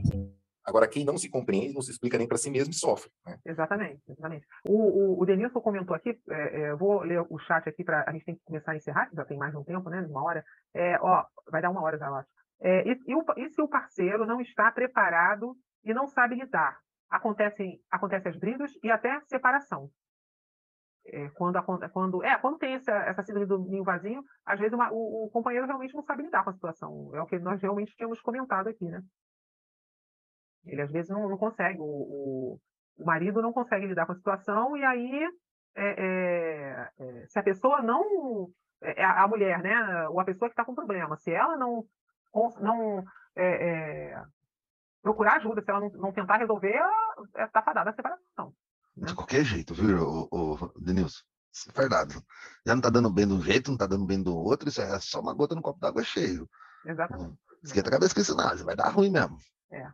[0.66, 3.08] Agora, quem não se compreende, não se explica nem para si mesmo e sofre.
[3.24, 3.38] Né?
[3.46, 4.46] Exatamente, exatamente.
[4.68, 8.12] O, o, o Denilson comentou aqui, é, é, vou ler o chat aqui para a
[8.12, 10.00] gente tem que começar a encerrar, já tem mais um tempo, né?
[10.00, 10.44] Uma hora.
[10.74, 12.28] É, ó, vai dar uma hora já, eu acho.
[12.60, 16.78] É, e, e, o, e, se o parceiro não está preparado e não sabe lidar?
[17.08, 19.88] Acontecem, acontecem as brigas e até separação.
[21.08, 21.62] É, quando,
[21.92, 25.30] quando, é, quando tem essa, essa síndrome do ninho vazio, às vezes uma, o, o,
[25.30, 27.10] companheiro realmente não sabe lidar com a situação.
[27.14, 29.00] É o que nós realmente tínhamos comentado aqui, né?
[30.66, 32.60] Ele às vezes não, não consegue, o, o,
[32.98, 35.28] o, marido não consegue lidar com a situação, e aí,
[35.76, 38.48] é, é, é se a pessoa não.
[38.82, 40.08] É, é a mulher, né?
[40.08, 41.84] Ou a pessoa que está com problema, se ela não,
[42.60, 43.04] não
[45.02, 46.78] procurar ajuda, se ela não, não tentar resolver,
[47.38, 48.52] está fadada a separação.
[48.96, 51.22] De qualquer jeito, viu, o, o Denilson?
[51.52, 52.14] Isso é verdade.
[52.66, 54.82] Já não está dando bem de um jeito, não está dando bem do outro, isso
[54.82, 56.48] é só uma gota no copo d'água cheio.
[56.84, 57.38] Exatamente.
[57.64, 59.38] Esquenta a cabeça com isso, não, vai dar ruim mesmo.
[59.72, 59.88] É.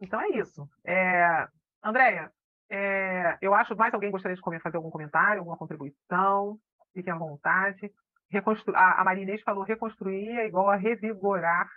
[0.00, 0.68] Então é isso.
[0.84, 1.48] É,
[1.82, 2.30] Andréia,
[2.70, 6.58] é, eu acho mais alguém gostaria de fazer algum comentário, alguma contribuição.
[6.94, 7.92] Fiquem à vontade.
[8.30, 8.74] Reconstru...
[8.76, 11.68] A, a Maria Inês falou reconstruir é igual a revigorar,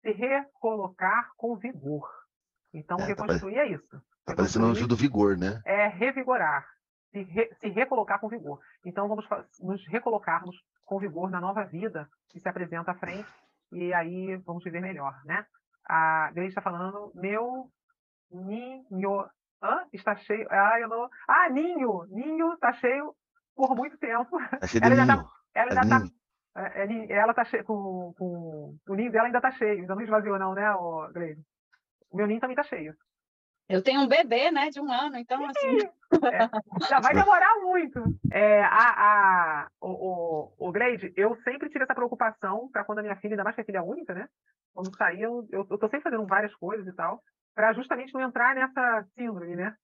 [0.00, 2.08] se recolocar com vigor.
[2.72, 4.02] Então, é, reconstruir tá, é isso.
[4.24, 5.60] Tá parecendo um do vigor, né?
[5.64, 6.66] É revigorar,
[7.10, 8.60] se, re, se recolocar com vigor.
[8.84, 9.26] Então, vamos
[9.60, 13.28] nos recolocarmos com vigor na nova vida que se apresenta à frente
[13.72, 15.44] e aí vamos viver melhor, né?
[15.88, 17.70] A Grace está falando, meu
[18.30, 19.26] ninho
[19.62, 19.84] Hã?
[19.92, 20.46] está cheio.
[20.50, 21.08] Ah, eu não...
[21.26, 22.04] ah, ninho!
[22.10, 23.14] Ninho está cheio
[23.56, 24.38] por muito tempo.
[24.60, 25.24] Tá cheio ela ainda está.
[25.54, 26.18] Ela ainda está.
[26.56, 30.02] É, é, ela está cheia com, com, o ninho dela ainda está cheio, ainda não
[30.02, 30.64] esvaziou não, né,
[31.12, 31.44] Grace?
[32.10, 32.94] O meu ninho também está cheio.
[33.68, 35.78] Eu tenho um bebê, né, de um ano, então assim.
[35.78, 38.02] É, já vai demorar muito.
[38.32, 39.88] É, a, a, o,
[40.58, 43.54] o, o Gleide, eu sempre tive essa preocupação para quando a minha filha, ainda mais
[43.54, 44.26] que é filha única, né?
[44.72, 47.22] Quando sair, eu, eu, eu tô sempre fazendo várias coisas e tal,
[47.54, 49.74] para justamente não entrar nessa síndrome, né?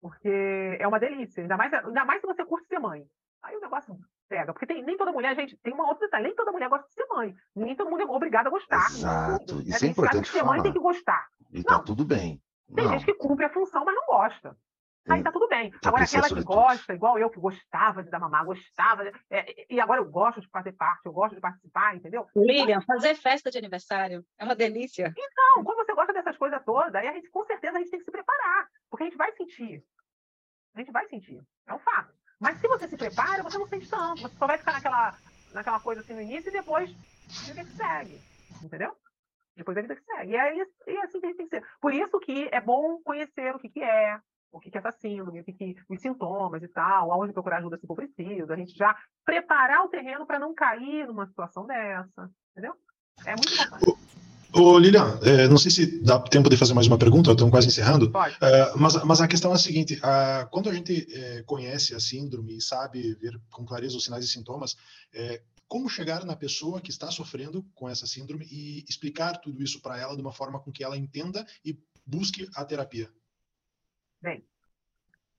[0.00, 3.04] Porque é uma delícia, ainda mais, ainda mais se você curte ser mãe.
[3.42, 3.94] Aí o negócio
[4.28, 6.86] pega, porque tem, nem toda mulher, gente, tem uma outra detalhe, nem toda mulher gosta
[6.88, 7.34] de ser mãe.
[7.54, 8.86] Nem todo mundo é obrigado a gostar.
[8.86, 10.52] Exato, isso é importante ser falar.
[10.52, 11.26] mãe tem que gostar.
[11.52, 12.40] E tá tudo bem.
[12.72, 12.92] Tem não.
[12.92, 14.56] gente que cumpre a função, mas não gosta.
[15.08, 15.72] aí tá tudo bem.
[15.84, 19.80] Agora, aquela que gosta, igual eu, que gostava de dar mamar, gostava, de, é, e
[19.80, 22.26] agora eu gosto de fazer parte, eu gosto de participar, entendeu?
[22.34, 25.12] Lilian, fazer festa de aniversário é uma delícia.
[25.16, 27.98] Então, quando você gosta dessas coisas todas, aí a gente, com certeza, a gente tem
[27.98, 29.84] que se preparar, porque a gente vai sentir.
[30.74, 32.12] A gente vai sentir, é um fato.
[32.40, 35.16] Mas se você se prepara, você não sente tanto, você só vai ficar naquela,
[35.52, 36.90] naquela coisa assim no início e depois
[37.46, 38.20] vida que segue,
[38.62, 38.96] entendeu?
[39.56, 40.32] Depois a vida que segue.
[40.32, 41.64] E é, e é assim que a gente tem que ser.
[41.80, 44.18] Por isso que é bom conhecer o que, que é,
[44.52, 47.58] o que, que é essa síndrome, o que, que os sintomas e tal, aonde procurar
[47.58, 51.66] ajuda se for preciso, a gente já preparar o terreno para não cair numa situação
[51.66, 52.74] dessa, entendeu?
[53.24, 54.14] É muito importante.
[54.56, 57.66] Ô, Lilian, é, não sei se dá tempo de fazer mais uma pergunta, estamos quase
[57.66, 58.12] encerrando.
[58.12, 58.36] Pode.
[58.40, 61.98] É, mas, mas a questão é a seguinte: a, quando a gente é, conhece a
[61.98, 64.76] síndrome e sabe ver com clareza os sinais e sintomas,
[65.12, 65.42] é,
[65.74, 69.98] como chegar na pessoa que está sofrendo com essa síndrome e explicar tudo isso para
[69.98, 73.08] ela de uma forma com que ela entenda e busque a terapia?
[74.22, 74.46] Bem,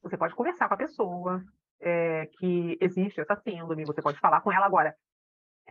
[0.03, 1.41] você pode conversar com a pessoa
[1.79, 4.93] é, que existe essa síndrome, você pode falar com ela agora.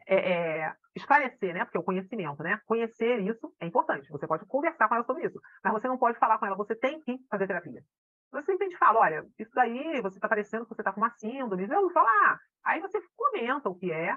[0.06, 1.66] É, é, esclarecer, né?
[1.66, 2.58] Porque o conhecimento, né?
[2.64, 4.08] Conhecer isso é importante.
[4.08, 6.56] Você pode conversar com ela sobre isso, mas você não pode falar com ela.
[6.56, 7.84] Você tem que fazer terapia.
[8.32, 11.64] Você simplesmente fala, olha, isso daí, você está parecendo que você está com uma síndrome.
[11.64, 12.40] Eu vou falar.
[12.64, 14.16] Aí você comenta o que é,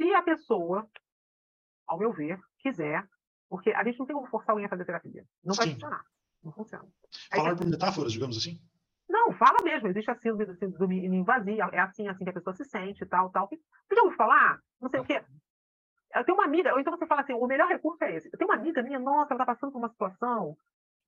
[0.00, 0.88] se a pessoa,
[1.86, 3.06] ao meu ver, quiser,
[3.50, 5.26] porque a gente não tem como forçar alguém a fazer terapia.
[5.44, 5.60] Não Sim.
[5.60, 6.04] vai funcionar.
[6.42, 6.88] Não funciona.
[7.34, 8.58] Falar por metáforas, digamos assim?
[9.06, 9.88] Não, fala mesmo.
[9.88, 11.68] Existe a síndrome, síndrome invasiva.
[11.72, 13.46] É assim, assim que a pessoa se sente, tal, tal.
[13.48, 14.58] Você já ouviu falar?
[14.80, 15.22] Não sei o quê.
[16.14, 18.28] Eu tenho uma amiga, ou então você fala assim, o melhor recurso é esse.
[18.32, 20.56] Eu tenho uma amiga minha, nossa, ela está passando por uma situação.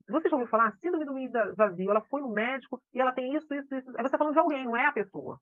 [0.08, 0.76] Você já ouviu falar?
[0.78, 1.90] Síndrome do vazio.
[1.90, 3.88] Ela foi no médico e ela tem isso, isso, isso.
[3.90, 5.40] Aí você está falando de alguém, não é a pessoa.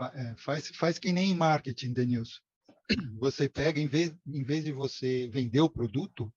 [0.00, 2.40] É, faz, faz que nem em marketing, Denilson
[3.18, 6.32] você pega, em vez, em vez de você vender o produto,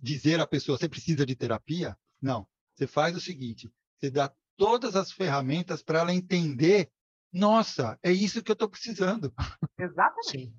[0.00, 1.96] dizer à pessoa, você precisa de terapia?
[2.20, 2.46] Não.
[2.74, 6.90] Você faz o seguinte, você dá todas as ferramentas para ela entender,
[7.32, 9.32] nossa, é isso que eu estou precisando.
[9.78, 10.30] Exatamente.
[10.30, 10.54] Sim.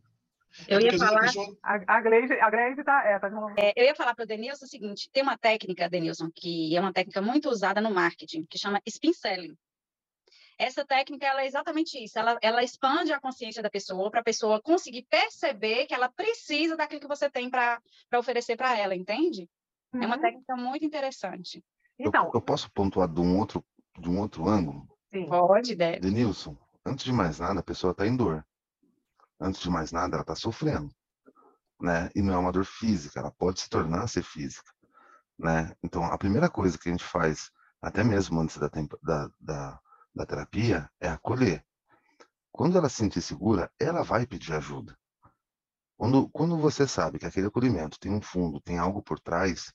[0.68, 1.32] Eu ia falar.
[1.64, 2.34] A, a Gleide
[2.80, 3.04] está.
[3.06, 6.30] É, tá é, eu ia falar para o Denilson o seguinte: tem uma técnica, Denilson,
[6.34, 9.56] que é uma técnica muito usada no marketing, que chama spin selling.
[10.62, 14.24] Essa técnica ela é exatamente isso, ela, ela expande a consciência da pessoa para a
[14.24, 17.82] pessoa conseguir perceber que ela precisa daquilo que você tem para
[18.16, 19.50] oferecer para ela, entende?
[19.92, 20.04] Uhum.
[20.04, 20.22] É uma uhum.
[20.22, 21.66] técnica muito interessante.
[21.98, 23.66] Então, eu, eu, posso pontuar de um outro,
[23.98, 24.88] de um outro ângulo?
[25.10, 25.26] Sim.
[25.26, 26.00] Pode, deve.
[26.00, 26.56] Denilson,
[26.86, 28.46] antes de mais nada, a pessoa está em dor.
[29.40, 30.94] Antes de mais nada, ela está sofrendo.
[31.82, 32.12] Né?
[32.14, 34.72] E não é uma dor física, ela pode se tornar ser física.
[35.40, 35.76] Né?
[35.82, 37.50] Então, a primeira coisa que a gente faz,
[37.82, 38.70] até mesmo antes da,
[39.02, 39.80] da, da
[40.14, 41.66] da terapia é acolher.
[42.52, 44.98] Quando ela se sentir segura, ela vai pedir ajuda.
[45.98, 49.72] Quando, quando você sabe que aquele acolhimento tem um fundo, tem algo por trás,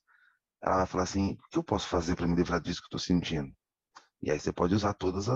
[0.61, 2.99] ela vai falar assim: o que eu posso fazer para me livrar disso que estou
[2.99, 3.51] sentindo?
[4.21, 5.27] E aí você pode usar todos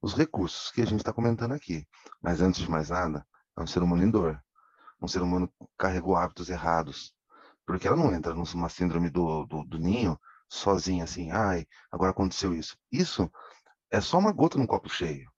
[0.00, 1.86] os recursos que a gente está comentando aqui.
[2.20, 3.26] Mas antes de mais nada,
[3.56, 4.40] é um ser humano em dor.
[5.00, 7.14] Um ser humano carregou hábitos errados.
[7.64, 10.18] Porque ela não entra numa síndrome do, do, do ninho
[10.48, 12.76] sozinha, assim, ai, agora aconteceu isso.
[12.92, 13.30] Isso
[13.90, 15.30] é só uma gota no copo cheio.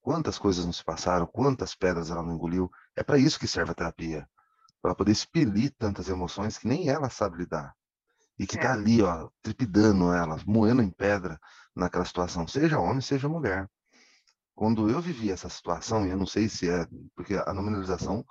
[0.00, 2.70] Quantas coisas não se passaram, quantas pedras ela não engoliu.
[2.96, 4.28] É para isso que serve a terapia.
[4.80, 7.72] Para poder expelir tantas emoções que nem ela sabe lidar.
[8.38, 8.72] E que está é.
[8.72, 11.38] ali, ó, tripidando ela, moendo em pedra
[11.74, 13.70] naquela situação, seja homem, seja mulher.
[14.54, 18.24] Quando eu vivi essa situação, e eu não sei se é, porque a nominalização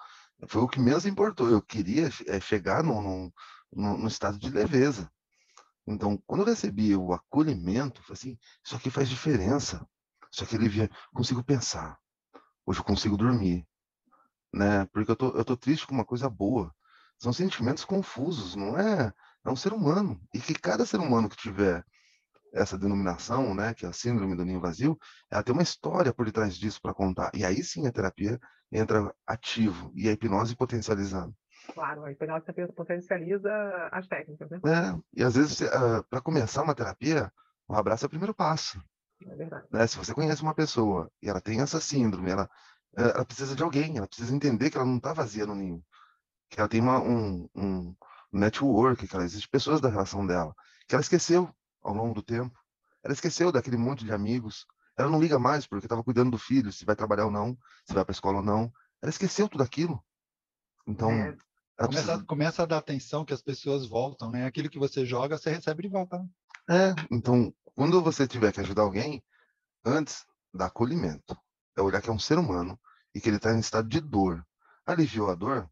[0.48, 1.50] foi o que menos importou.
[1.50, 5.10] Eu queria é, chegar num, num, num estado de leveza.
[5.92, 9.86] Então, quando eu recebi o acolhimento, falei assim, isso aqui faz diferença.
[10.32, 11.98] Isso aqui alivia, consigo pensar.
[12.66, 13.68] Hoje eu consigo dormir,
[14.54, 14.86] né?
[14.94, 16.74] Porque eu tô, eu tô triste com uma coisa boa.
[17.20, 19.14] São sentimentos confusos, não é?
[19.46, 20.20] É um ser humano.
[20.34, 21.84] E que cada ser humano que tiver
[22.54, 24.98] essa denominação, né, que é a síndrome do ninho vazio,
[25.30, 27.32] ela tem uma história por detrás disso para contar.
[27.34, 28.40] E aí sim a terapia
[28.72, 31.34] entra ativo e a hipnose potencializando.
[31.74, 32.46] Claro, a hipnose
[32.76, 33.52] potencializa
[33.92, 34.60] as técnicas, né?
[34.66, 37.32] É, e às vezes, uh, ah, para começar uma terapia,
[37.70, 38.82] um abraço é o primeiro passo.
[39.26, 39.68] É verdade.
[39.72, 39.88] Né?
[39.88, 42.50] Se você conhece uma pessoa e ela tem essa síndrome, ela,
[42.98, 45.84] eh, ela precisa de alguém, ela precisa entender que ela não está vazia no ninho,
[46.50, 47.96] que ela tem uma, um, um
[48.32, 50.56] network, que ela existe pessoas da relação dela,
[50.88, 52.58] que ela esqueceu ao longo do tempo.
[53.04, 54.66] Ela esqueceu daquele monte de amigos.
[54.98, 57.94] Ela não liga mais porque estava cuidando do filho, se vai trabalhar ou não, se
[57.94, 58.72] vai para a escola ou não.
[59.02, 60.04] Ela esqueceu tudo aquilo.
[60.86, 61.36] Então, é.
[61.88, 64.46] Começa, começa a dar atenção que as pessoas voltam, né?
[64.46, 66.18] Aquilo que você joga, você recebe de volta.
[66.18, 66.28] Né?
[66.70, 69.24] É, então, quando você tiver que ajudar alguém,
[69.86, 71.38] antes da acolhimento,
[71.78, 72.80] é olhar que é um ser humano
[73.14, 74.46] e que ele está em estado de dor.
[74.86, 75.70] Aliviou a dor,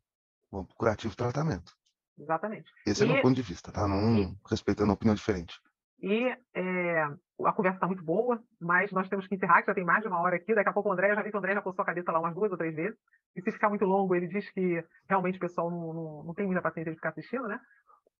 [0.51, 1.73] vamos curativo tratamento.
[2.17, 2.71] Exatamente.
[2.85, 3.07] Esse e...
[3.07, 3.87] é o meu ponto de vista, tá?
[3.87, 4.37] Não e...
[4.49, 5.59] respeitando a opinião diferente.
[6.01, 7.03] E é,
[7.45, 10.07] a conversa está muito boa, mas nós temos que encerrar, que já tem mais de
[10.07, 10.55] uma hora aqui.
[10.55, 12.19] Daqui a pouco o André, já vi que o André já postou a cabeça lá
[12.19, 12.97] umas duas ou três vezes.
[13.35, 16.45] E se ficar muito longo, ele diz que realmente o pessoal não, não, não tem
[16.45, 17.59] muita paciência de ficar assistindo, né?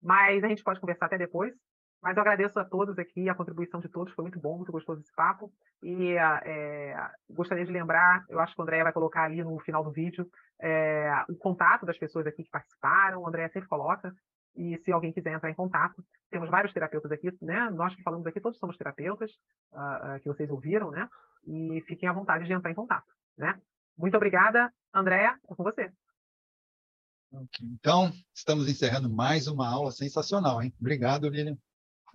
[0.02, 1.54] Mas a gente pode conversar até depois.
[2.02, 5.02] Mas eu agradeço a todos aqui, a contribuição de todos, foi muito bom, muito gostoso
[5.02, 5.52] esse papo.
[5.84, 6.96] E é,
[7.30, 10.26] gostaria de lembrar, eu acho que o André vai colocar ali no final do vídeo
[10.62, 14.14] é, o contato das pessoas aqui que participaram, o André sempre coloca,
[14.56, 17.70] e se alguém quiser entrar em contato, temos vários terapeutas aqui, né?
[17.70, 19.32] Nós que falamos aqui, todos somos terapeutas,
[19.72, 21.10] uh, uh, que vocês ouviram, né?
[21.45, 23.60] E fiquem à vontade de entrar em contato, né?
[23.97, 25.91] Muito obrigada, Andréa, é com você.
[27.62, 30.74] Então, estamos encerrando mais uma aula sensacional, hein?
[30.80, 31.58] Obrigado, Lilian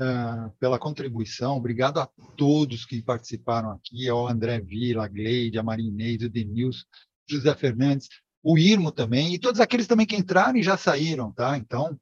[0.01, 1.57] uh, pela contribuição.
[1.57, 6.85] Obrigado a todos que participaram aqui, ao André Vila, a Gleide, a Marinês, o Denilson,
[7.29, 8.09] José Fernandes,
[8.43, 11.57] o Irmo também, e todos aqueles também que entraram e já saíram, tá?
[11.57, 11.99] Então,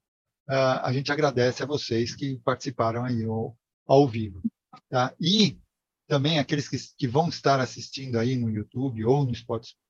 [0.55, 4.43] a gente agradece a vocês que participaram aí ao, ao vivo.
[4.89, 5.15] Tá?
[5.21, 5.59] E
[6.07, 9.27] também aqueles que, que, vão estar assistindo aí no YouTube ou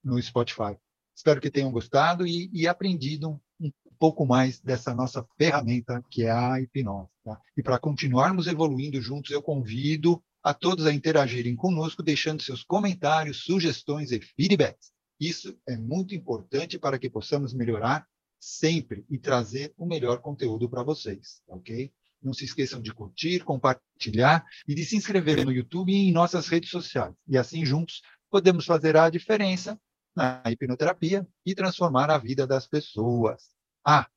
[0.04, 0.76] no Spotify.
[1.16, 6.30] Espero que tenham gostado e, e aprendido um pouco mais dessa nossa ferramenta que é
[6.30, 7.10] a hipnose.
[7.24, 7.40] Tá?
[7.56, 13.44] E para continuarmos evoluindo juntos, eu convido a todos a interagirem conosco, deixando seus comentários,
[13.44, 14.92] sugestões e feedbacks.
[15.20, 18.06] Isso é muito importante para que possamos melhorar
[18.42, 21.92] sempre e trazer o melhor conteúdo para vocês, ok?
[22.20, 26.48] Não se esqueçam de curtir, compartilhar e de se inscrever no YouTube e em nossas
[26.48, 27.14] redes sociais.
[27.28, 29.80] E assim, juntos, podemos fazer a diferença
[30.14, 33.44] na hipnoterapia e transformar a vida das pessoas.
[33.86, 34.08] Ah,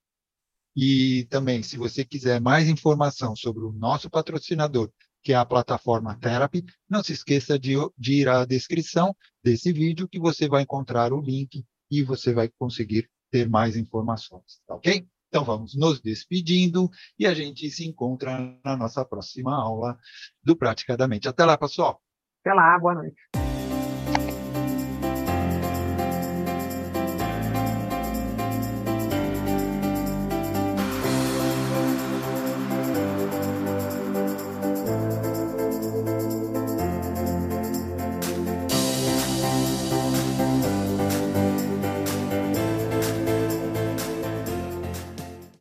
[0.76, 6.17] e também, se você quiser mais informação sobre o nosso patrocinador, que é a plataforma
[6.19, 11.13] Therapy, não se esqueça de, de ir à descrição desse vídeo que você vai encontrar
[11.13, 15.05] o link e você vai conseguir ter mais informações, tá ok?
[15.27, 19.97] Então vamos nos despedindo e a gente se encontra na nossa próxima aula
[20.41, 21.27] do Praticadamente.
[21.27, 22.01] Até lá, pessoal.
[22.39, 23.55] Até lá, boa noite.